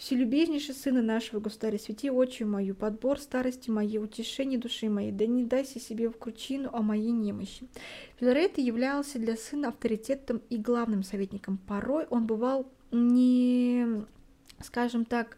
[0.03, 5.45] Вселюбезнейший сына нашего государя, свети очи мою, подбор старости моей, утешение души моей, да не
[5.45, 7.69] дайся себе в кручину о моей немощи.
[8.19, 11.57] Филарет являлся для сына авторитетом и главным советником.
[11.69, 14.05] Порой он бывал не,
[14.61, 15.37] скажем так,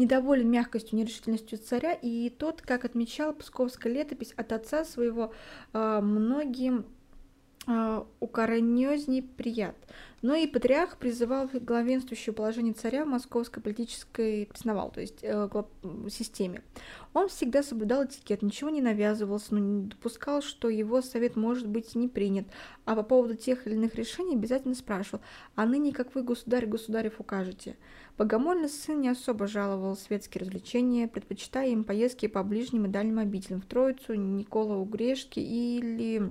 [0.00, 5.32] недоволен мягкостью, нерешительностью царя, и тот, как отмечал псковская летопись от отца своего,
[5.72, 6.86] а, многим
[8.20, 9.76] укоренезней прият.
[10.22, 15.48] Но и патриарх призывал главенствующее положение царя в московской политической песновал, то есть э,
[16.10, 16.62] системе.
[17.14, 21.94] Он всегда соблюдал этикет, ничего не навязывался, но не допускал, что его совет может быть
[21.94, 22.46] не принят,
[22.84, 25.22] а по поводу тех или иных решений обязательно спрашивал,
[25.54, 27.76] а ныне как вы, государь, государев, укажете.
[28.18, 33.62] Богомольный сын не особо жаловал светские развлечения, предпочитая им поездки по ближним и дальним обителям
[33.62, 36.30] в Троицу, Никола Угрешки или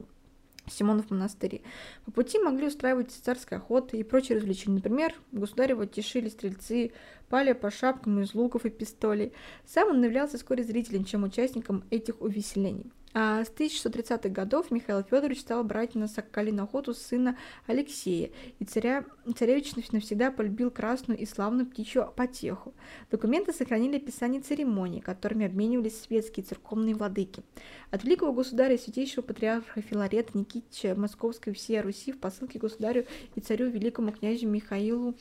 [0.69, 1.61] Симонов монастыре.
[2.05, 4.75] По пути могли устраивать царская охота и прочие развлечения.
[4.75, 6.91] Например, государева тешили стрельцы,
[7.29, 9.33] пали по шапкам из луков и пистолей.
[9.65, 12.91] Сам он являлся вскоре зрителем, чем участником этих увеселений.
[13.13, 18.29] А с 1630-х годов Михаил Федорович стал брать на соколиную охоту сына Алексея,
[18.59, 19.03] и царя,
[19.35, 22.73] царевич навсегда полюбил красную и славную птичью потеху.
[23.09, 27.41] Документы сохранили описание церемоний, которыми обменивались светские церковные владыки.
[27.89, 33.69] От великого государя святейшего патриарха Филарета Никитича Московской всей Руси в посылке государю и царю
[33.69, 35.15] великому князю Михаилу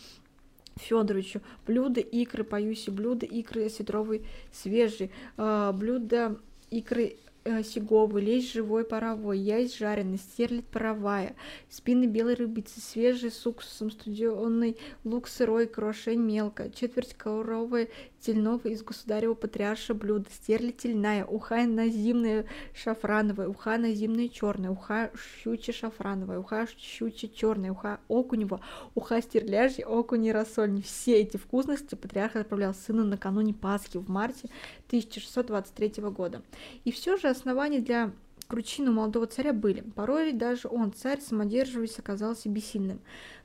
[0.76, 6.38] Федоровичу блюда икры, поющие блюда икры осетровой свежие, э, блюда
[6.70, 7.16] икры
[7.48, 11.34] э, сиговый, лещ живой паровой, яйц жареный, стерлядь паровая,
[11.68, 17.88] спины белой рыбицы, свежий с уксусом, студеный лук сырой, крошень мелко, четверть коровы
[18.20, 25.10] тельного из государева патриарша блюда, стерлядь тельная, уха назимная шафрановая, уха назимная черная, уха
[25.42, 28.60] щучья шафрановая, уха щучья черная, уха окунева,
[28.94, 30.82] уха стерляжья, окуни рассольни.
[30.82, 34.48] Все эти вкусности патриарх отправлял сыну накануне Пасхи в марте
[34.88, 36.42] 1623 года.
[36.84, 38.12] И все же основания для
[38.48, 39.82] кручины у молодого царя были.
[39.94, 43.00] Порой даже он, царь, самодерживаясь, оказался бессильным.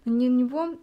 [0.05, 0.77] Но на него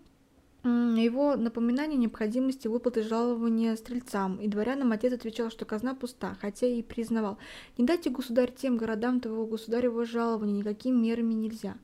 [0.63, 6.83] его напоминание необходимости выплаты жалования стрельцам, и дворянам отец отвечал, что казна пуста, хотя и
[6.83, 7.39] признавал,
[7.79, 11.77] не дайте государь тем городам твоего государева жалования, никакими мерами нельзя.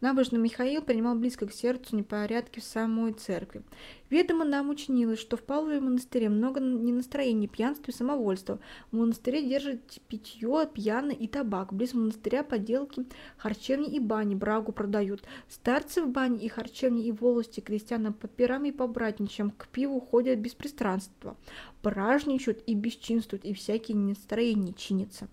[0.00, 3.62] Набожный Михаил принимал близко к сердцу непорядки в самой церкви.
[4.08, 8.60] Ведомо нам учинилось, что в Павлове монастыре много ненастроений, пьянства и самовольства.
[8.90, 11.74] В монастыре держат питье, пьяный и табак.
[11.74, 13.04] Близ монастыря поделки,
[13.36, 15.22] харчевни и бани, брагу продают.
[15.50, 20.00] Старцы в бане и харчевни и волости крестьянам по пирам и по братничам к пиву
[20.00, 21.36] ходят без пристранства.
[21.82, 25.28] Бражничают и бесчинствуют, и всякие настроения чинятся.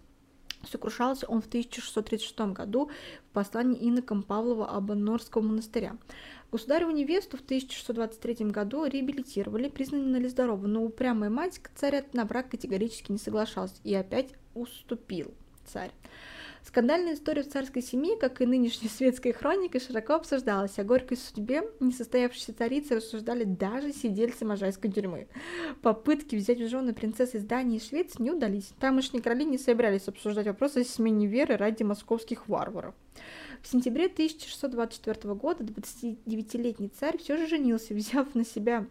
[0.70, 2.91] Сокрушался он в 1636 году
[3.30, 5.97] в послании инокам Павлова Абанорского монастыря.
[6.51, 13.11] Государеву невесту в 1623 году реабилитировали, признали здоровой, но упрямая мать царя на брак категорически
[13.11, 15.34] не соглашалась и опять уступил
[15.65, 15.91] царь.
[16.68, 20.78] Скандальная история в царской семье, как и нынешняя светская хроника, широко обсуждалась.
[20.78, 25.30] О горькой судьбе несостоявшейся царицы рассуждали даже сидельцы Можайской тюрьмы.
[25.82, 28.74] Попытки взять в жены принцессы из Дании и Швеции не удались.
[28.82, 32.93] Тамошние короли не собирались обсуждать вопросы о смене веры ради московских варваров.
[33.61, 38.86] В сентябре 1624 года 29-летний царь все же женился, взяв на себя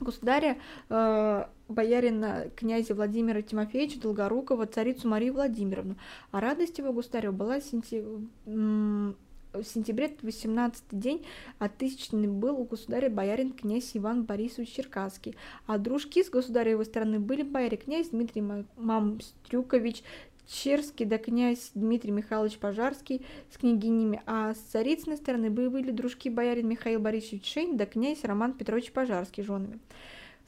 [0.00, 0.56] государя,
[0.88, 5.96] э, боярина князя Владимира Тимофеевича Долгорукова, царицу Марию Владимировну.
[6.30, 7.64] А радость его государю была в
[9.62, 11.24] сентябре 18 день
[11.58, 15.36] от тысячный был у государя боярин князь Иван Борисович Черкасский,
[15.66, 18.42] а дружки с государя его стороны были бояре князь Дмитрий
[18.76, 20.02] Мамстрюкович,
[20.46, 26.68] Черский да князь Дмитрий Михайлович Пожарский с княгинями, а с царицыной стороны были дружки боярин
[26.68, 29.78] Михаил Борисович Шейн да князь Роман Петрович Пожарский женами.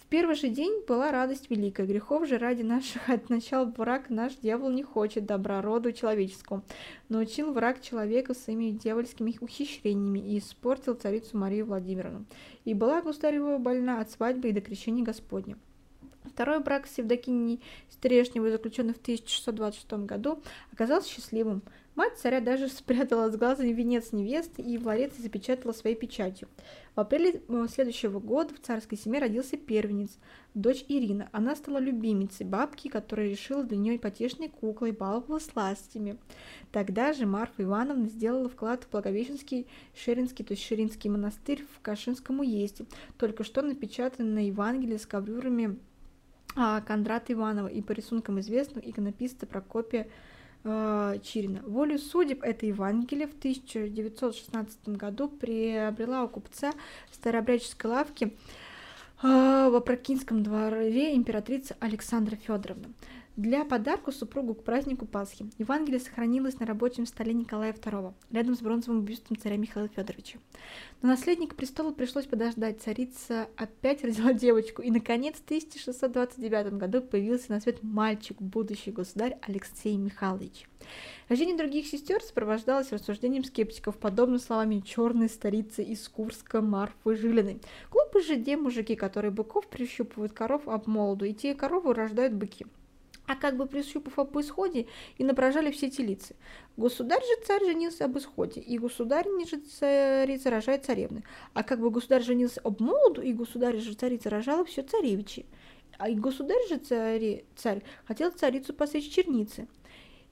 [0.07, 1.85] В первый же день была радость великая.
[1.85, 6.63] Грехов же ради наших от начала враг наш дьявол не хочет добра роду человеческому.
[7.09, 12.25] Научил враг человека своими дьявольскими ухищрениями и испортил царицу Марию Владимировну.
[12.65, 15.59] И была государева больна от свадьбы и до крещения Господня.
[16.23, 20.41] Второй брак с Евдокинией Стрешневой, заключенный в 1626 году,
[20.73, 21.63] оказался счастливым.
[21.97, 26.49] Мать царя даже спрятала с глаза венец невесты и ларец запечатала своей печатью.
[26.95, 30.19] В апреле э, следующего года в царской семье родился первенец,
[30.55, 31.29] дочь Ирина.
[31.33, 36.19] Она стала любимицей бабки, которая решила для нее потешной куклой, баловала сластями.
[36.71, 42.41] Тогда же Марфа Ивановна сделала вклад в Благовещенский Ширинский, то есть Ширинский монастырь в Кашинском
[42.41, 42.85] уезде,
[43.17, 45.79] только что напечатанное Евангелие с коврюрами
[46.57, 50.09] а, Кондрата Иванова и по рисункам известного иконописца Прокопия
[51.23, 51.62] Чирина.
[51.62, 56.73] Волю судеб это Евангелие в 1916 году приобрела у купца
[57.12, 58.25] старообрядческой лавки
[59.23, 62.89] э, в Опрокинском дворе императрица Александра Федоровна
[63.37, 65.47] для подарка супругу к празднику Пасхи.
[65.59, 70.39] Евангелие сохранилось на рабочем столе Николая II, рядом с бронзовым бюстом царя Михаила Федоровича.
[71.03, 72.80] Но наследник престола пришлось подождать.
[72.80, 79.39] Царица опять родила девочку, и, наконец, в 1629 году появился на свет мальчик, будущий государь
[79.43, 80.66] Алексей Михайлович.
[81.28, 87.61] Рождение других сестер сопровождалось рассуждением скептиков, подобно словами черной старицы из Курска Марфы Жилиной.
[87.91, 92.66] Глупые же де мужики, которые быков прищупывают коров об молоду, и те коровы рождают быки
[93.27, 94.87] а как бы прищупав об исходе,
[95.18, 96.37] и напрожали все телицы.
[96.77, 101.22] Государь же царь женился об исходе, и государь же царица рожает царевны.
[101.55, 105.47] А как бы государь женился об молоду, и государь же царица рожала все царевичи.
[105.99, 109.66] А и государь же царь, царь хотел царицу посечь черницы.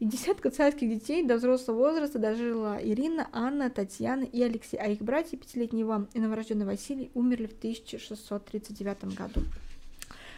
[0.01, 5.01] И десятка царских детей до взрослого возраста дожила Ирина, Анна, Татьяна и Алексей, а их
[5.01, 9.41] братья, пятилетний Иван и новорожденный Василий, умерли в 1639 году.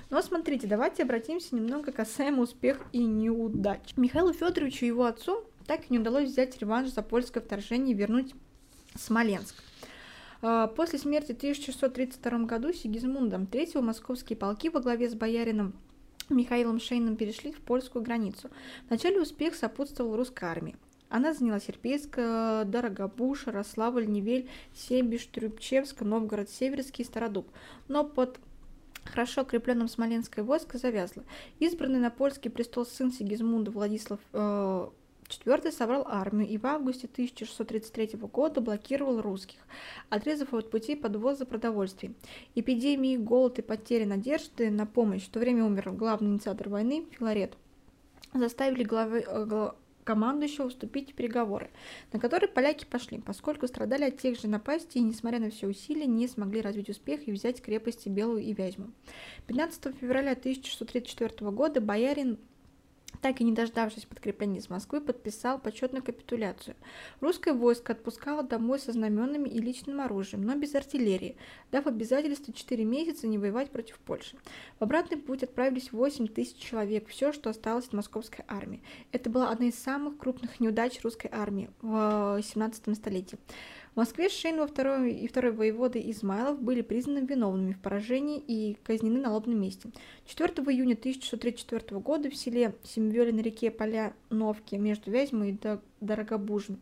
[0.08, 3.80] Но смотрите, давайте обратимся немного касаемо успех и неудач.
[3.96, 7.98] Михаилу Федоровичу и его отцу так и не удалось взять реванш за польское вторжение и
[7.98, 8.34] вернуть
[8.94, 9.56] Смоленск.
[10.42, 15.74] А, после смерти в 1632 году Сигизмундом III московские полки во главе с боярином
[16.28, 18.50] Михаилом Шейном перешли в польскую границу.
[18.88, 20.76] Вначале успех сопутствовал русской армии.
[21.08, 27.48] Она заняла Серпейск, Дорогобуш, Рославль, Невель, Себиш, Трюбчевск, Новгород, Северский и Стародуб.
[27.86, 28.40] Но под
[29.06, 31.24] хорошо укрепленном Смоленское войско завязло.
[31.58, 34.88] Избранный на польский престол сын Сигизмунда Владислав э,
[35.28, 39.58] IV собрал армию и в августе 1633 года блокировал русских,
[40.08, 42.12] отрезав от пути подвоза продовольствия.
[42.54, 47.54] Эпидемии, голод и потери надежды на помощь, в то время умер главный инициатор войны Филарет,
[48.34, 49.70] заставили главы, э,
[50.06, 51.68] командующего вступить в переговоры,
[52.12, 56.06] на которые поляки пошли, поскольку страдали от тех же напастей и, несмотря на все усилия,
[56.06, 58.86] не смогли развить успех и взять крепости Белую и Вязьму.
[59.48, 62.38] 15 февраля 1634 года боярин
[63.20, 66.76] так и не дождавшись подкрепления из Москвы, подписал почетную капитуляцию.
[67.20, 71.36] Русское войско отпускало домой со знаменами и личным оружием, но без артиллерии,
[71.72, 74.36] дав обязательство 4 месяца не воевать против Польши.
[74.78, 78.82] В обратный путь отправились 8 тысяч человек, все, что осталось от московской армии.
[79.12, 83.38] Это была одна из самых крупных неудач русской армии в 17 столетии.
[83.96, 88.76] В Москве Шейн во второй и второй воеводы Измайлов были признаны виновными в поражении и
[88.82, 89.88] казнены на лобном месте.
[90.26, 96.78] 4 июня 1634 года в селе Семвёле на реке Поляновки между Вязьмой и Дорогобужем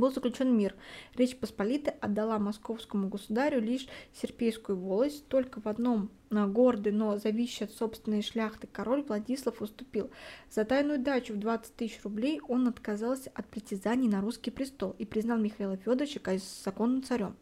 [0.00, 0.74] был заключен мир.
[1.14, 5.26] Речь Посполитая отдала московскому государю лишь Серпейскую волость.
[5.28, 10.10] Только в одном гордый, но зависящий от собственной шляхты король Владислав уступил.
[10.50, 15.04] За тайную дачу в 20 тысяч рублей он отказался от притязаний на русский престол и
[15.04, 16.20] признал Михаила Федоровича
[16.64, 17.36] законным царем.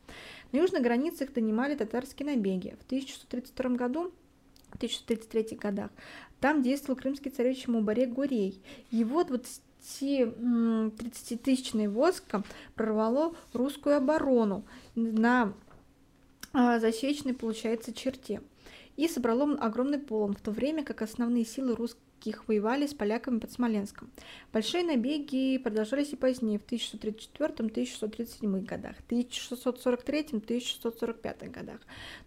[0.52, 2.76] На южных границах донимали татарские набеги.
[2.80, 4.12] В 1632 году
[4.70, 5.90] в 1633 годах.
[6.40, 8.60] Там действовал крымский царевич Мубарек Гурей.
[8.90, 12.42] Его 20 30-тысячное войско
[12.74, 14.64] прорвало русскую оборону.
[14.94, 15.52] На
[16.52, 18.40] а, засечной, получается, черте.
[18.96, 23.38] И собрало огромный полон, в то время как основные силы русских русских воевали с поляками
[23.38, 24.10] под Смоленском.
[24.52, 31.80] Большие набеги продолжались и позднее, в 1634-1637 годах, 1643-1645 годах,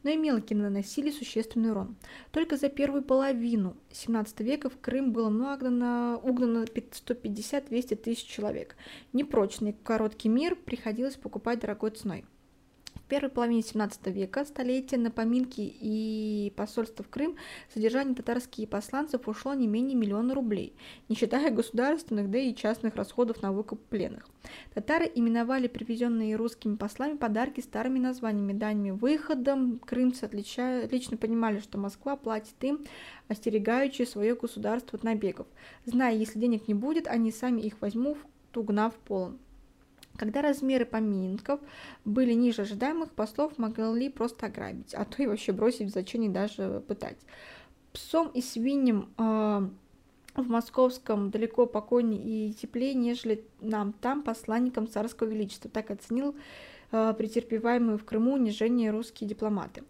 [0.03, 1.95] но и мелкие наносили существенный урон.
[2.31, 8.75] Только за первую половину 17 века в Крым было угнано, угнано 150-200 тысяч человек.
[9.13, 12.25] Непрочный короткий мир приходилось покупать дорогой ценой.
[13.07, 17.35] Первой половине 17 века, столетия на поминки и посольства в Крым,
[17.71, 20.73] содержание татарских посланцев ушло не менее миллиона рублей,
[21.07, 24.27] не считая государственных, да и частных расходов на выкуп пленных.
[24.73, 29.79] Татары именовали привезенные русскими послами подарки старыми названиями, данными выходом.
[29.85, 30.83] Крымцы отлича...
[30.83, 32.85] отлично понимали, что Москва платит им,
[33.27, 35.45] остерегающие свое государство от набегов.
[35.85, 38.17] Зная, если денег не будет, они сами их возьмут,
[38.55, 39.37] угнав полон.
[40.17, 41.59] Когда размеры поминков
[42.05, 46.81] были ниже ожидаемых, послов могли просто ограбить, а то и вообще бросить в зачине даже
[46.87, 47.17] пытать.
[47.91, 49.69] Псом и свиньям э,
[50.35, 55.69] в московском далеко покойнее и теплее, нежели нам там, посланникам царского величества.
[55.69, 56.35] Так оценил
[56.91, 59.83] э, претерпеваемые в Крыму унижение русские дипломаты.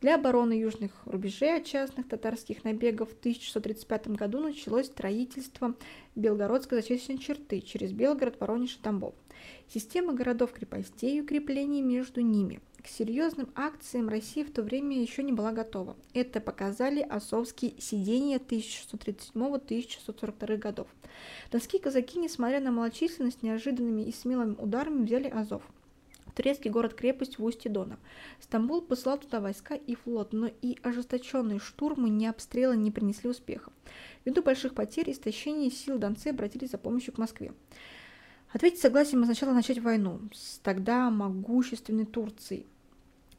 [0.00, 5.74] Для обороны южных рубежей от частных татарских набегов в 1635 году началось строительство
[6.14, 9.14] Белгородской защитной черты через Белгород, Воронеж и Тамбов.
[9.72, 12.60] Система городов-крепостей и укреплений между ними.
[12.82, 15.96] К серьезным акциям Россия в то время еще не была готова.
[16.14, 20.88] Это показали Азовские сидения 1637-1642 годов.
[21.50, 25.62] Донские казаки, несмотря на малочисленность, неожиданными и смелыми ударами взяли Азов–
[26.38, 27.98] турецкий город-крепость в устье Дона.
[28.40, 33.72] Стамбул посылал туда войска и флот, но и ожесточенные штурмы, ни обстрелы не принесли успеха.
[34.24, 37.52] Ввиду больших потерь и истощения сил донцы обратились за помощью к Москве.
[38.52, 42.66] Ответить согласием означало начать войну с тогда могущественной Турцией–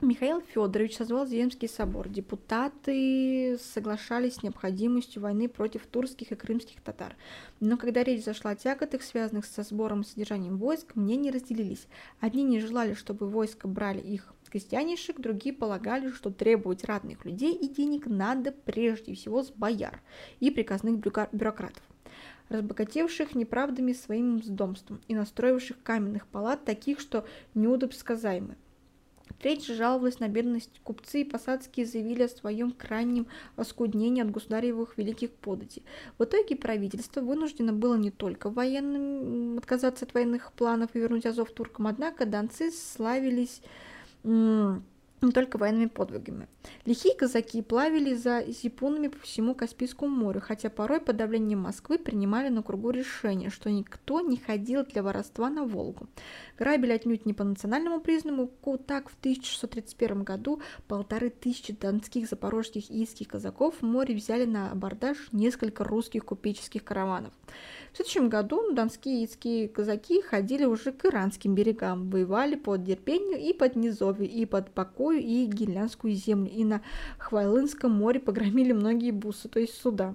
[0.01, 2.07] Михаил Федорович созвал Земский собор.
[2.07, 7.17] Депутаты соглашались с необходимостью войны против турских и крымских татар.
[7.59, 11.85] Но когда речь зашла о тяготах, связанных со сбором и содержанием войск, мнения разделились.
[12.21, 17.67] Одни не желали, чтобы войска брали их крестьянишек, другие полагали, что требовать ратных людей и
[17.67, 20.01] денег надо прежде всего с бояр
[20.39, 21.83] и приказных бюрократов
[22.49, 28.57] разбогатевших неправдами своим вздомством и настроивших каменных палат таких, что неудобсказаемы.
[29.39, 30.81] Треть же жаловалась на бедность.
[30.83, 35.83] Купцы и посадские заявили о своем крайнем оскуднении от государевых великих податей.
[36.17, 41.51] В итоге правительство вынуждено было не только военным отказаться от военных планов и вернуть Азов
[41.51, 43.61] туркам, однако донцы славились
[45.21, 46.47] не только военными подвигами.
[46.85, 52.49] Лихие казаки плавили за зипунами по всему Каспийскому морю, хотя порой под давлением Москвы принимали
[52.49, 56.07] на кругу решение, что никто не ходил для воровства на Волгу.
[56.57, 63.03] Грабили отнюдь не по национальному признаку, так в 1631 году полторы тысячи донских, запорожских и
[63.03, 67.33] иских казаков в море взяли на абордаж несколько русских купеческих караванов.
[67.91, 73.39] В следующем году донские и иские казаки ходили уже к иранским берегам, воевали под Дерпенью
[73.39, 74.71] и под Низовью, и под
[75.09, 76.81] Покою и Гелянскую землю, и на
[77.17, 80.13] Хвайлынском море погромили многие бусы, то есть суда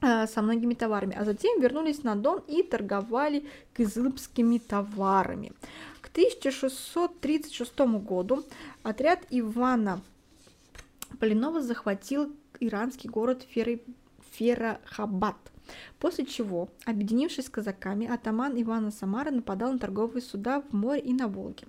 [0.00, 3.44] э, со многими товарами, а затем вернулись на Дон и торговали
[3.74, 5.52] кызылбскими товарами.
[6.00, 8.44] К 1636 году
[8.84, 10.00] отряд Ивана
[11.18, 13.44] Полинова захватил иранский город
[14.30, 15.34] Ферахабад–
[15.98, 21.12] После чего, объединившись с казаками, атаман Ивана Самара нападал на торговые суда в море и
[21.12, 21.66] на Волге.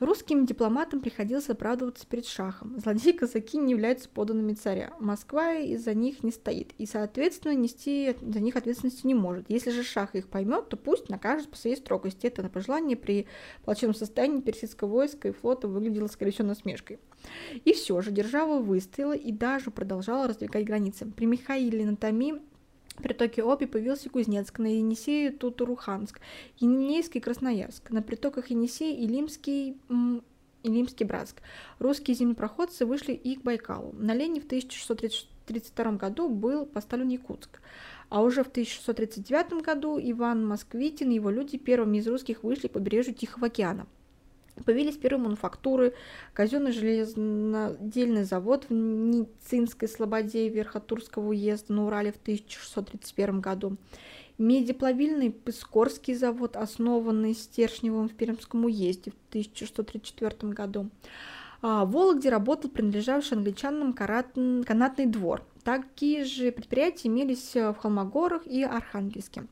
[0.00, 2.78] Русским дипломатам приходилось оправдываться перед шахом.
[2.78, 4.92] Злодеи-казаки не являются поданными царя.
[5.00, 9.46] Москва из-за них не стоит, и, соответственно, нести за них ответственности не может.
[9.48, 12.26] Если же шах их поймет, то пусть накажет по своей строгости.
[12.26, 13.26] Это на пожелание при
[13.64, 17.00] плачевном состоянии персидского войска и флота выглядело, скорее всего, насмешкой.
[17.64, 21.06] И все же держава выстояла и даже продолжала раздвигать границы.
[21.06, 22.40] При Михаиле Натами
[23.02, 26.20] притоке Оби появился Кузнецк, на Енисее Тутуруханск,
[26.58, 29.78] Енисейский Красноярск, на притоках Енисей и Лимский
[30.64, 31.40] и Лимский Братск.
[31.78, 33.92] Русские землепроходцы вышли и к Байкалу.
[33.92, 37.60] На Лене в 1632 году был поставлен Якутск.
[38.08, 42.72] А уже в 1639 году Иван Москвитин и его люди первыми из русских вышли к
[42.72, 43.86] побережью Тихого океана–
[44.64, 45.94] Появились первые мануфактуры,
[46.32, 53.76] казенный железнодельный завод в Ницинской слободе Верхотурского уезда на Урале в 1631 году,
[54.38, 60.90] медиплавильный Пыскорский завод, основанный Стержневым в Пермском уезде в 1634 году.
[61.60, 65.42] А в Вологде работал принадлежавший англичанам канатный двор.
[65.64, 69.44] Такие же предприятия имелись в Холмогорах и Архангельске.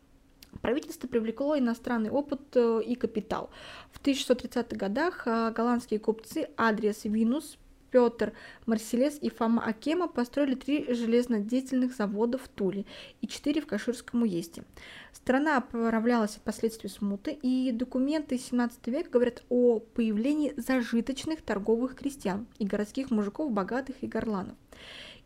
[0.67, 3.51] Правительство привлекло иностранный опыт и капитал.
[3.93, 5.25] В 1630-х годах
[5.55, 7.57] голландские купцы Адриас Винус,
[7.93, 8.33] Петр
[8.67, 12.85] Марселес и Фома Акема построили три железнодеятельных завода в Туле
[13.21, 14.65] и четыре в Каширском уезде.
[15.13, 22.49] Страна оправлялась от последствий смуты, и документы 17 века говорят о появлении зажиточных торговых крестьян
[22.59, 24.57] и городских мужиков, богатых и горланов.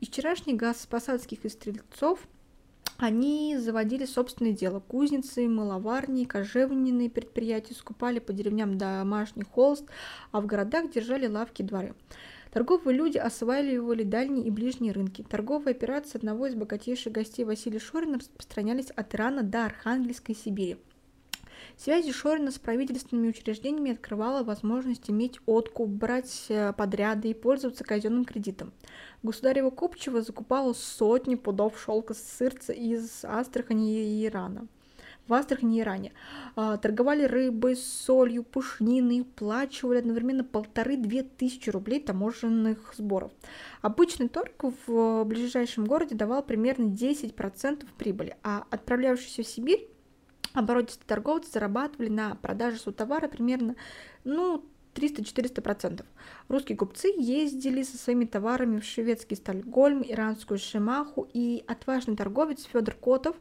[0.01, 2.21] Из вчерашних газпосадских и стрельцов
[3.01, 4.81] они заводили собственное дело.
[4.81, 9.87] Кузницы, маловарни, кожевенные предприятия скупали по деревням домашний холст,
[10.33, 11.95] а в городах держали лавки дворы.
[12.53, 15.25] Торговые люди осваивали дальние и ближние рынки.
[15.29, 20.77] Торговые операции одного из богатейших гостей Василия Шорина распространялись от Ирана до Архангельской Сибири.
[21.83, 28.27] Связи Шорина с правительственными учреждениями открывала возможность иметь откуп, брать э, подряды и пользоваться казенным
[28.27, 28.75] кредитом.
[29.23, 34.69] Государева Купчева закупала сотни пудов шелка сырца из Астрахани и Ирана
[35.27, 36.13] в Астрахани и Иране.
[36.55, 43.33] А, торговали рыбой, солью, пушниной, уплачивали одновременно полторы-две тысячи рублей таможенных сборов.
[43.81, 49.89] Обычный торг в ближайшем городе давал примерно 10% прибыли, а отправлявшийся в Сибирь
[50.53, 53.77] оборотистые торговцы зарабатывали на продаже своего товара примерно
[54.25, 54.65] ну,
[54.95, 56.05] 300-400%.
[56.49, 62.95] Русские купцы ездили со своими товарами в шведский Стальгольм, иранскую Шимаху, и отважный торговец Федор
[62.95, 63.37] Котов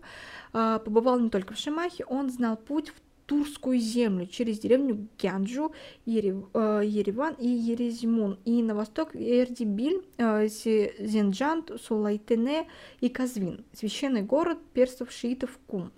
[0.53, 2.95] э, побывал не только в Шимахе, он знал путь в
[3.25, 5.71] Турскую землю через деревню Гянджу,
[6.05, 12.67] Ерев, э, Ереван и Ерезимун, и на восток Эрдибиль, э, Зенджан, Сулайтене
[13.01, 15.91] и Казвин, священный город персов шиитов Кум.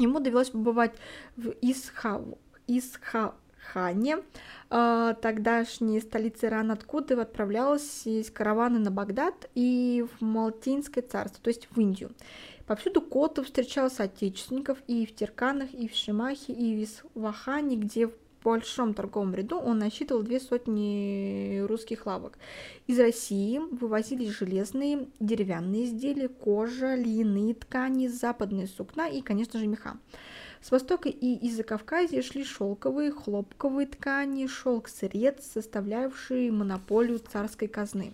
[0.00, 0.92] Ему довелось побывать
[1.36, 2.24] в Исха,
[2.66, 4.16] Исхахане,
[4.70, 11.48] э, тогдашней столице Ирана, откуда отправлялась из караваны на Багдад и в Малтинское царство, то
[11.48, 12.12] есть в Индию.
[12.66, 18.10] Повсюду Котов встречал соотечественников и в Терканах, и в Шимахе, и в Исвахане, где
[18.42, 22.38] большом торговом ряду он насчитывал две сотни русских лавок.
[22.86, 29.98] Из России вывозились железные, деревянные изделия, кожа, льняные ткани, западные сукна и, конечно же, меха.
[30.62, 38.12] С востока и из-за Кавказья шли шелковые, хлопковые ткани, шелк сырец, составлявшие монополию царской казны.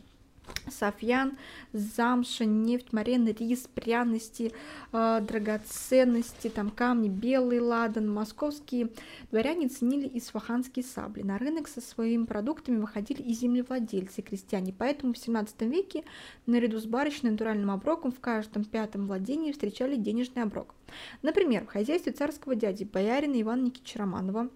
[0.68, 1.36] Софьян,
[1.72, 4.52] замша, нефть, марена, рис, пряности,
[4.92, 8.90] э, драгоценности, там камни, белый ладан, московские
[9.30, 11.22] дворяне ценили исфаханские сабли.
[11.22, 16.04] На рынок со своими продуктами выходили и землевладельцы, и крестьяне, поэтому в 17 веке
[16.46, 20.74] наряду с барочным натуральным оброком в каждом пятом владении встречали денежный оброк.
[21.22, 24.48] Например, в хозяйстве царского дяди боярина Ивана Никитича Романова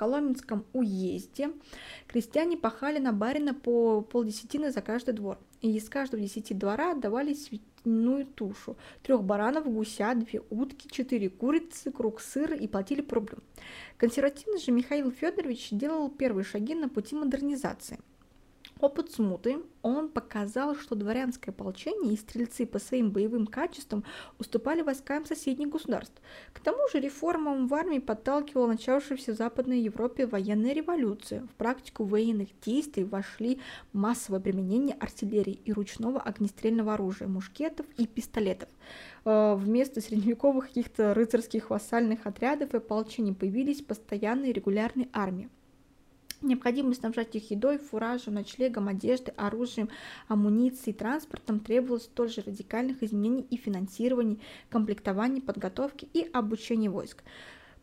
[0.00, 1.50] Коломенском уезде.
[2.06, 7.34] Крестьяне пахали на барина по полдесятины за каждый двор, и из каждого десяти двора отдавали
[7.34, 13.40] свиную тушу, трех баранов, гуся, две утки, четыре курицы, круг сыра и платили рублю.
[13.98, 17.98] Консервативный же Михаил Федорович делал первые шаги на пути модернизации–
[18.80, 24.04] Опыт смуты, он показал, что дворянское ополчение и стрельцы по своим боевым качествам
[24.38, 26.14] уступали войскам соседних государств.
[26.54, 31.42] К тому же реформам в армии подталкивала начавшаяся в Западной Европе военная революция.
[31.42, 33.60] В практику военных действий вошли
[33.92, 38.70] массовое применение артиллерии и ручного огнестрельного оружия, мушкетов и пистолетов.
[39.26, 45.50] Э, вместо средневековых каких-то рыцарских вассальных отрядов и ополчений появились постоянные регулярные армии.
[46.42, 49.90] Необходимо снабжать их едой, фуражем, ночлегом, одеждой, оружием,
[50.26, 54.40] амуницией, транспортом требовалось столь же радикальных изменений и финансирований,
[54.70, 57.22] комплектований, подготовки и обучения войск.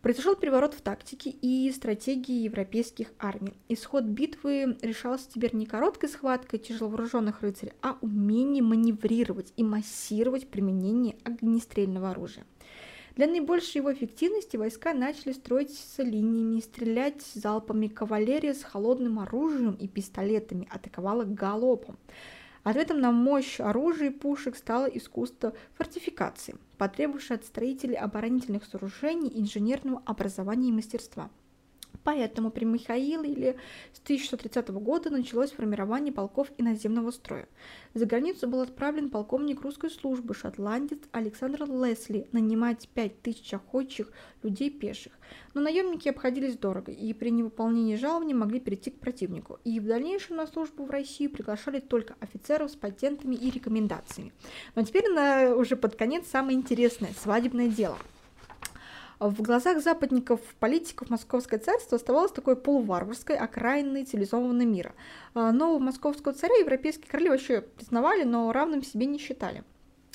[0.01, 3.53] Произошел переворот в тактике и стратегии европейских армий.
[3.67, 11.15] Исход битвы решался теперь не короткой схваткой тяжеловооруженных рыцарей, а умением маневрировать и массировать применение
[11.23, 12.45] огнестрельного оружия.
[13.17, 17.87] Для наибольшей его эффективности войска начали строиться линиями, стрелять залпами.
[17.87, 21.97] Кавалерия с холодным оружием и пистолетами атаковала галопом.
[22.61, 30.03] Ответом на мощь оружия и пушек стало искусство фортификации, потребовавшее от строителей оборонительных сооружений инженерного
[30.05, 31.31] образования и мастерства–
[32.03, 33.57] Поэтому при Михаиле
[33.93, 37.47] с 1630 года началось формирование полков иноземного строя.
[37.93, 44.11] За границу был отправлен полковник русской службы, шотландец Александр Лесли, нанимать 5000 охотчих
[44.43, 45.13] людей пеших.
[45.53, 49.59] Но наемники обходились дорого и при невыполнении жалований могли перейти к противнику.
[49.63, 54.31] И в дальнейшем на службу в Россию приглашали только офицеров с патентами и рекомендациями.
[54.75, 57.97] Но теперь на, уже под конец самое интересное– свадебное дело–
[59.19, 64.93] в глазах западников, политиков Московское царство оставалось такой полуварварской, окраинной цивилизованного мира.
[65.33, 69.63] А, нового московского царя европейские короли вообще признавали, но равным себе не считали.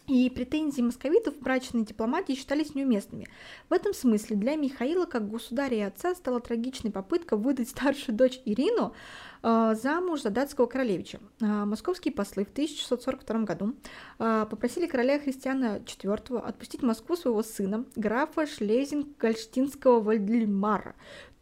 [0.08, 3.28] И претензии московитов в брачной дипломатии считались неуместными.
[3.68, 8.40] В этом смысле для Михаила, как государя и отца, стала трагичной попытка выдать старшую дочь
[8.44, 8.94] Ирину
[9.42, 11.20] э, замуж за датского королевича.
[11.40, 13.74] Э, московские послы в 1642 году
[14.18, 20.96] э, попросили короля Христиана IV отпустить в Москву своего сына, графа Шлезинг-Гольштинского Вальдельмара.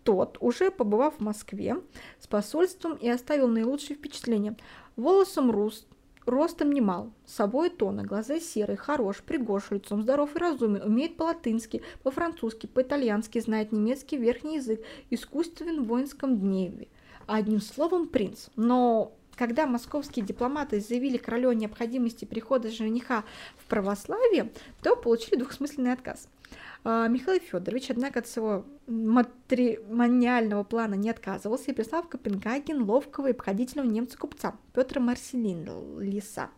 [0.04, 1.76] Тот, уже побывав в Москве
[2.18, 4.56] с посольством и оставил наилучшие впечатления.
[4.96, 5.86] Волосом рус,
[6.26, 12.66] Ростом немал, собой тона, глаза серые, хорош, пригож, лицом здоров и разумен, умеет по-латынски, по-французски,
[12.66, 16.88] по-итальянски, знает немецкий верхний язык, искусствен в воинском гневе.
[17.26, 18.48] Одним словом, принц.
[18.56, 23.24] Но когда московские дипломаты заявили королю о необходимости прихода жениха
[23.56, 24.52] в православие,
[24.82, 26.28] то получили двухсмысленный отказ–
[26.85, 33.32] Михаил Федорович, однако, от своего матримониального плана не отказывался и прислал в Копенгаген ловкого и
[33.32, 36.48] обходительного немца-купца Петра Марселинлиса.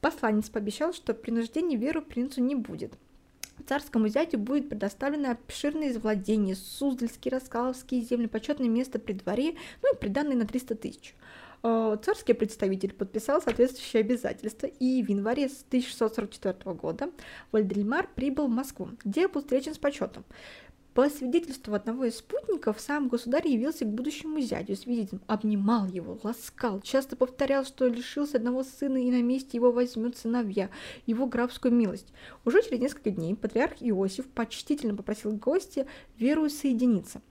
[0.00, 2.94] Посланец пообещал, что принуждения веру принцу не будет.
[3.66, 9.98] Царскому зятю будет предоставлено обширное владение, Суздальские, Раскаловские земли, почетное место при дворе, ну и
[9.98, 11.14] приданные на 300 тысяч.
[11.62, 17.10] Э, царский представитель подписал соответствующие обязательства, и в январе 1644 года
[17.52, 20.24] Вальдельмар прибыл в Москву, где был встречен с почетом.
[20.94, 26.18] По свидетельству одного из спутников, сам государь явился к будущему зятю с визитом, обнимал его,
[26.24, 30.70] ласкал, часто повторял, что лишился одного сына и на месте его возьмет сыновья,
[31.06, 32.12] его графскую милость.
[32.44, 35.86] Уже через несколько дней патриарх Иосиф почтительно попросил гостя
[36.18, 37.22] веру соединиться.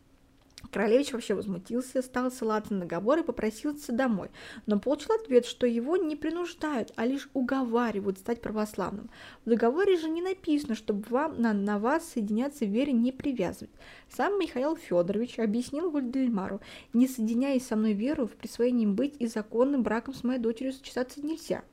[0.72, 4.30] Королевич вообще возмутился, стал ссылаться на договор и попросился домой,
[4.66, 9.10] но получил ответ, что его не принуждают, а лишь уговаривают стать православным.
[9.46, 13.72] В договоре же не написано, чтобы вам, на, на вас соединяться в вере не привязывать.
[14.10, 16.60] Сам Михаил Федорович объяснил Вальдельмару,
[16.92, 21.26] не соединяясь со мной веру, в присвоении быть и законным браком с моей дочерью сочетаться
[21.26, 21.64] нельзя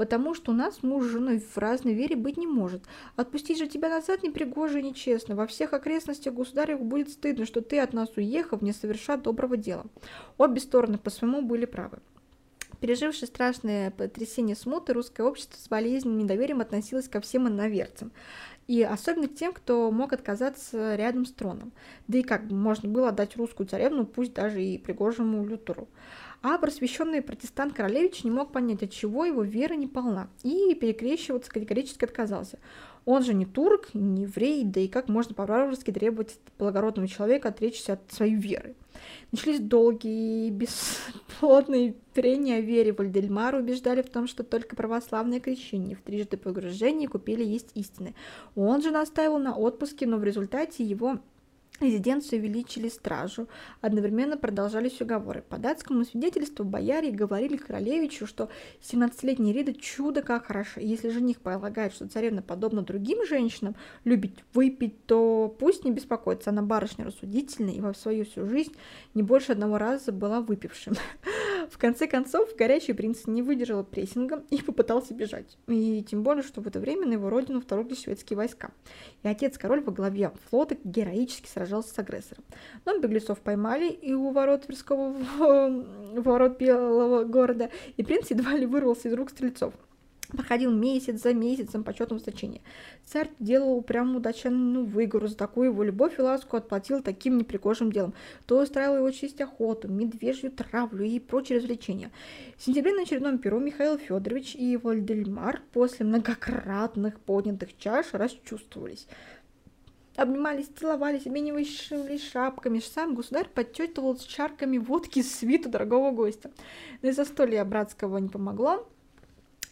[0.00, 2.84] потому что у нас муж с женой в разной вере быть не может.
[3.16, 5.36] Отпустить же тебя назад непригоже и нечестно.
[5.36, 9.84] Во всех окрестностях государев будет стыдно, что ты от нас уехав, не соверша доброго дела.
[10.38, 11.98] Обе стороны по-своему были правы.
[12.80, 18.10] Переживши страшное потрясение смуты, русское общество с болезненным недоверием относилось ко всем иноверцам,
[18.68, 21.72] и особенно к тем, кто мог отказаться рядом с троном.
[22.08, 25.88] Да и как можно было отдать русскую царевну, пусть даже и пригожему Лютеру.
[26.42, 31.50] А просвещенный протестант Королевич не мог понять, от чего его вера не полна, и перекрещиваться
[31.50, 32.58] категорически отказался.
[33.04, 37.48] Он же не турок, не еврей, да и как можно по-варварски требовать от благородного человека
[37.48, 38.74] отречься от своей веры.
[39.32, 42.92] Начались долгие бесплодные прения о вере.
[42.92, 48.14] Вальдельмара убеждали в том, что только православное крещение в трижды погружении купили есть истины.
[48.54, 51.20] Он же настаивал на отпуске, но в результате его
[51.80, 53.48] резиденцию увеличили стражу.
[53.80, 55.42] Одновременно продолжались уговоры.
[55.48, 58.48] По датскому свидетельству бояре говорили королевичу, что
[58.82, 60.80] 17-летняя Рида чудо как хорошо.
[60.80, 63.74] Если жених полагает, что царевна подобно другим женщинам
[64.04, 66.50] любит выпить, то пусть не беспокоится.
[66.50, 68.74] Она барышня рассудительная и во свою всю жизнь
[69.14, 70.94] не больше одного раза была выпившим.
[71.70, 75.56] В конце концов, горячий принц не выдержал прессинга и попытался бежать.
[75.68, 78.72] И тем более, что в это время на его родину вторглись шведские войска.
[79.22, 82.44] И отец-король во главе флота героически сражался с агрессором.
[82.84, 85.16] Но беглецов поймали и у ворот Тверского
[86.20, 89.72] ворот Белого города, и принц едва ли вырвался из рук стрельцов.
[90.30, 92.60] Проходил месяц за месяцем почетом встречения.
[93.04, 98.14] Царь делал прям удачную выгору за такую его любовь и ласку отплатил таким непригожим делом.
[98.46, 102.10] То устраивал его честь охоту, медвежью травлю и прочие развлечения.
[102.56, 109.06] В сентябре на очередном перу Михаил Федорович и Вальдельмар после многократных поднятых чаш расчувствовались
[110.16, 112.80] обнимались, целовались, обменивались шапками.
[112.80, 116.50] Сам государь подчетывал с чарками водки свиту дорогого гостя.
[117.02, 118.86] Но и застолье братского не помогло.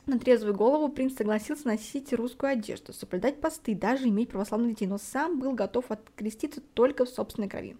[0.09, 4.97] На трезвую голову принц согласился носить русскую одежду, соблюдать посты, даже иметь православных детей, но
[4.97, 7.76] сам был готов откреститься только в собственной крови.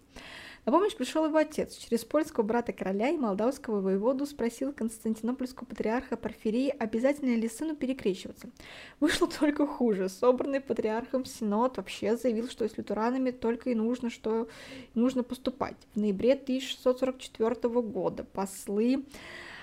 [0.63, 1.75] На помощь пришел его отец.
[1.75, 8.51] Через польского брата короля и молдавского воеводу спросил константинопольского патриарха Порфирия, обязательно ли сыну перекрещиваться.
[8.99, 10.07] Вышло только хуже.
[10.07, 14.47] Собранный патриархом Синод вообще заявил, что с лютеранами только и нужно, что
[14.93, 15.77] нужно поступать.
[15.95, 19.03] В ноябре 1644 года послы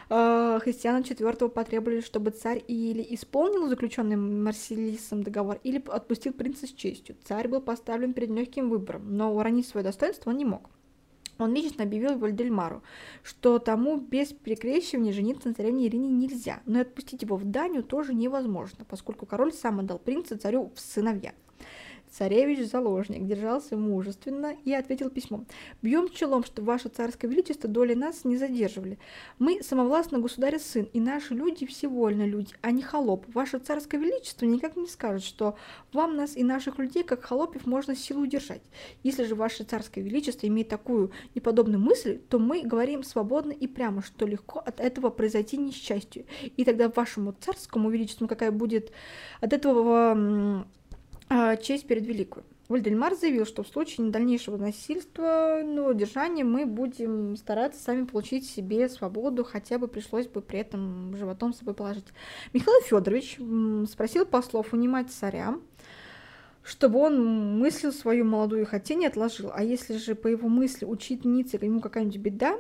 [0.09, 6.71] э, христианам IV потребовали, чтобы царь или исполнил заключенный Марселисом договор, или отпустил принца с
[6.71, 7.17] честью.
[7.25, 10.71] Царь был поставлен перед легким выбором, но уронить свое достоинство он не мог.
[11.39, 12.83] Он лично объявил Вальдельмару,
[13.23, 17.83] что тому без перекрещивания жениться на царевне Ирине нельзя, но и отпустить его в Данию
[17.83, 21.35] тоже невозможно, поскольку король сам отдал принца царю в сыновья.
[22.17, 25.47] Царевич заложник держался мужественно и ответил письмом.
[25.83, 28.99] «Бьем челом, что ваше царское величество доли нас не задерживали.
[29.39, 33.27] Мы самовластно государя сын, и наши люди все вольно люди, а не холоп.
[33.35, 35.57] Ваше царское величество никак не скажет, что
[35.93, 38.63] вам нас и наших людей, как холопев, можно силу удержать.
[39.03, 44.03] Если же ваше царское величество имеет такую неподобную мысль, то мы говорим свободно и прямо,
[44.03, 46.25] что легко от этого произойти несчастью.
[46.57, 48.91] И тогда вашему царскому величеству какая будет
[49.43, 50.65] от этого
[51.63, 52.45] честь перед великую.
[52.69, 58.89] Вальдельмар заявил, что в случае дальнейшего насильства, ну, удержания мы будем стараться сами получить себе
[58.89, 62.07] свободу, хотя бы пришлось бы при этом животом собой положить.
[62.53, 63.39] Михаил Федорович
[63.89, 65.55] спросил послов унимать царя,
[66.65, 69.53] чтобы он мыслил свою молодую хотение отложил.
[69.55, 72.59] А если же по его мысли учительнице ему какая-нибудь беда,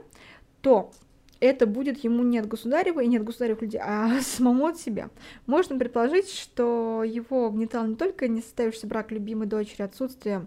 [0.60, 0.92] то
[1.40, 5.10] это будет ему не от государева и не от государевых людей, а самому от себя.
[5.46, 10.46] Можно предположить, что его угнетал не только не состоявшийся брак любимой дочери, отсутствие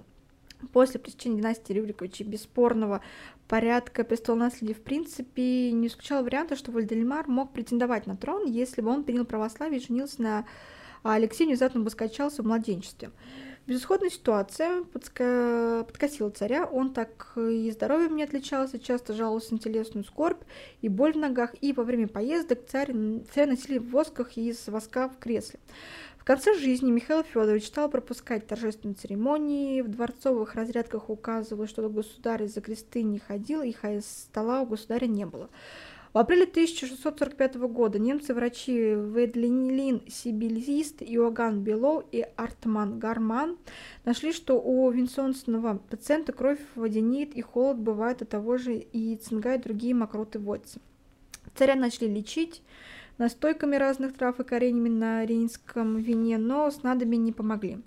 [0.74, 3.02] после пресечения династии Рюриковичей бесспорного
[3.48, 8.90] порядка престолонаследия в принципе не исключал варианта, что Вальдельмар мог претендовать на трон, если бы
[8.90, 10.46] он принял православие и женился на
[11.04, 13.12] Алексее, внезапно бы скачался в младенчестве.
[13.70, 15.86] Безысходная ситуация подска...
[15.86, 20.42] подкосила царя, он так и здоровьем не отличался, часто жаловался на телесную скорбь
[20.82, 22.92] и боль в ногах, и во время поездок царь,
[23.32, 25.60] царя носили в восках из воска в кресле.
[26.18, 32.48] В конце жизни Михаил Федорович стал пропускать торжественные церемонии, в дворцовых разрядках указывал, что государь
[32.48, 35.48] за кресты не ходил, и стола у государя не было.
[36.12, 43.60] В апреле 1645 года немцы-врачи Ведлинилин Сибилист, Иоганн Белоу и Артман Гарман
[44.06, 49.54] нашли, что у винсонсного пациента кровь водянеет и холод бывает от того же и цинга
[49.54, 50.80] и другие мокроты водятся.
[51.54, 52.64] Царя начали лечить
[53.20, 57.78] настойками разных трав и коренями на рейнском вине, но снадобья не помогли.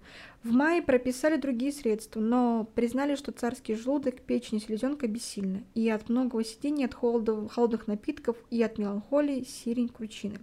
[0.44, 5.88] В мае прописали другие средства, но признали, что царский желудок, печень и селезенка бессильны, и
[5.88, 10.38] от многого сидения, от холода, холодных напитков и от меланхолии сирень кручины.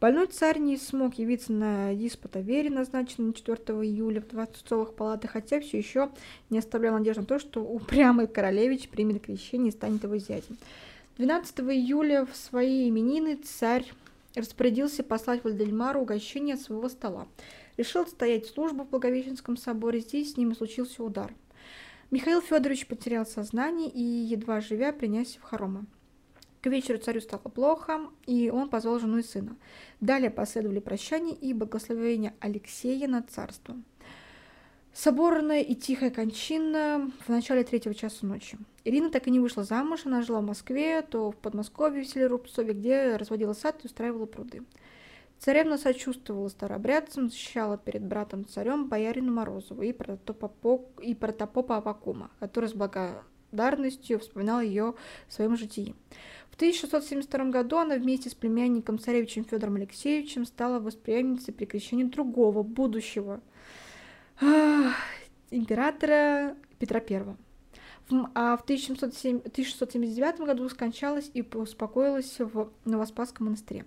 [0.00, 4.94] Больной царь не смог явиться на диспут о вере, назначенный на 4 июля в дворцовых
[4.94, 6.10] палатах, хотя все еще
[6.48, 10.56] не оставлял надежды на то, что упрямый королевич примет крещение и станет его зятем.
[11.18, 13.92] 12 июля в свои именины царь
[14.34, 17.26] распорядился послать Вальдельмару угощение от своего стола
[17.80, 20.00] решил стоять службу в Благовещенском соборе.
[20.00, 21.34] Здесь с ними случился удар.
[22.10, 25.86] Михаил Федорович потерял сознание и, едва живя, принесся в хоромы.
[26.60, 29.56] К вечеру царю стало плохо, и он позвал жену и сына.
[30.00, 33.84] Далее последовали прощания и благословения Алексея над царством.
[34.92, 38.58] Соборная и тихая кончина в начале третьего часа ночи.
[38.84, 42.26] Ирина так и не вышла замуж, она жила в Москве, то в Подмосковье, в селе
[42.26, 44.62] Рубцове, где разводила сад и устраивала пруды.
[45.38, 52.74] Царевна сочувствовала старобрядцам, защищала перед братом-царем боярину Морозову и протопопа, и протопопа Авакума, который с
[52.74, 54.94] благодарностью вспоминал ее
[55.28, 55.94] в своем житии.
[56.50, 62.62] В 1672 году она вместе с племянником царевичем Федором Алексеевичем стала восприемницей при крещении другого,
[62.62, 63.40] будущего
[65.50, 67.36] императора Петра I.
[68.34, 73.84] А в 1679 году скончалась и успокоилась в Новоспасском монастыре.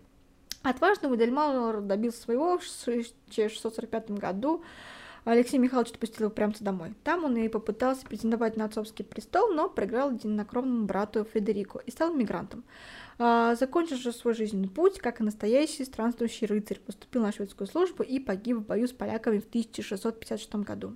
[0.61, 4.63] Отважный Модельмауэр добился своего в 1645 году.
[5.25, 6.93] Алексей Михайлович отпустил его прямо домой.
[7.03, 12.13] Там он и попытался претендовать на отцовский престол, но проиграл единокровному брату Фредерику и стал
[12.13, 12.63] мигрантом.
[13.19, 18.03] А, закончил же свой жизненный путь, как и настоящий странствующий рыцарь, поступил на шведскую службу
[18.03, 20.95] и погиб в бою с поляками в 1656 году.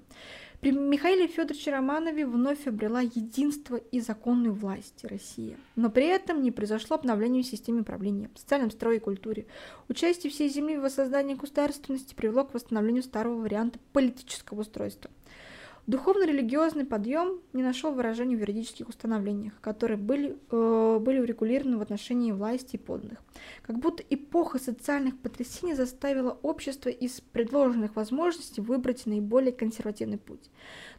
[0.60, 5.56] При Михаиле Федоровиче Романове вновь обрела единство и законную власть Россия.
[5.76, 9.45] Но при этом не произошло обновление в системе правления, социальном строе и культуре.
[9.88, 15.11] Участие всей земли в воссоздании государственности привело к восстановлению старого варианта политического устройства.
[15.88, 22.34] Духовно-религиозный подъем не нашел выражения в юридических установлениях, которые были, э, были урегулированы в отношении
[22.34, 23.23] власти и подданных.
[23.61, 30.51] Как будто эпоха социальных потрясений заставила общество из предложенных возможностей выбрать наиболее консервативный путь.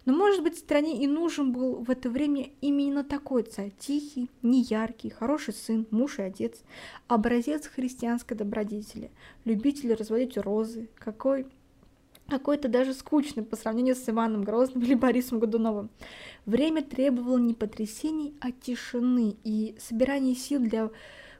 [0.06, 5.10] Но, может быть, стране и нужен был в это время именно такой царь, тихий, неяркий,
[5.10, 6.62] хороший сын, муж и отец,
[7.08, 9.10] образец христианской добродетели,
[9.44, 11.46] любитель разводить розы, какой
[12.28, 15.90] какой-то даже скучный по сравнению с Иваном Грозным или Борисом Годуновым.
[16.46, 20.90] Время требовало не потрясений, а тишины и собирания сил для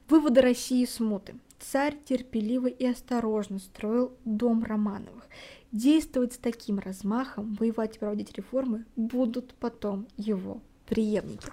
[0.08, 1.34] вывода России из смуты.
[1.58, 5.28] Царь терпеливо и осторожно строил дом Романовых.
[5.72, 11.46] Действовать с таким размахом, воевать и проводить реформы будут потом его преемники.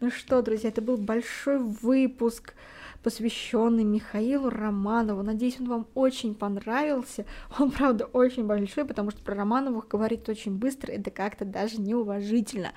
[0.00, 2.54] Ну что, друзья, это был большой выпуск
[3.02, 5.22] посвященный Михаилу Романову.
[5.22, 7.24] Надеюсь, он вам очень понравился.
[7.58, 12.72] Он, правда, очень большой, потому что про Романовых говорит очень быстро, это как-то даже неуважительно.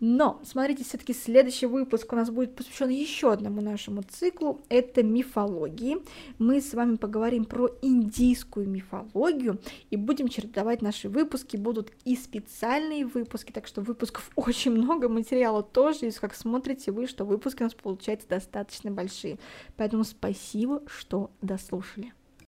[0.00, 4.60] Но смотрите, все-таки следующий выпуск у нас будет посвящен еще одному нашему циклу.
[4.68, 5.98] Это мифологии.
[6.38, 9.58] Мы с вами поговорим про индийскую мифологию
[9.90, 11.56] и будем чередовать наши выпуски.
[11.56, 16.08] Будут и специальные выпуски, так что выпусков очень много, материала тоже.
[16.08, 19.38] И как смотрите вы, что выпуски у нас получаются достаточно большие.
[19.76, 22.12] Поэтому спасибо, что дослушали.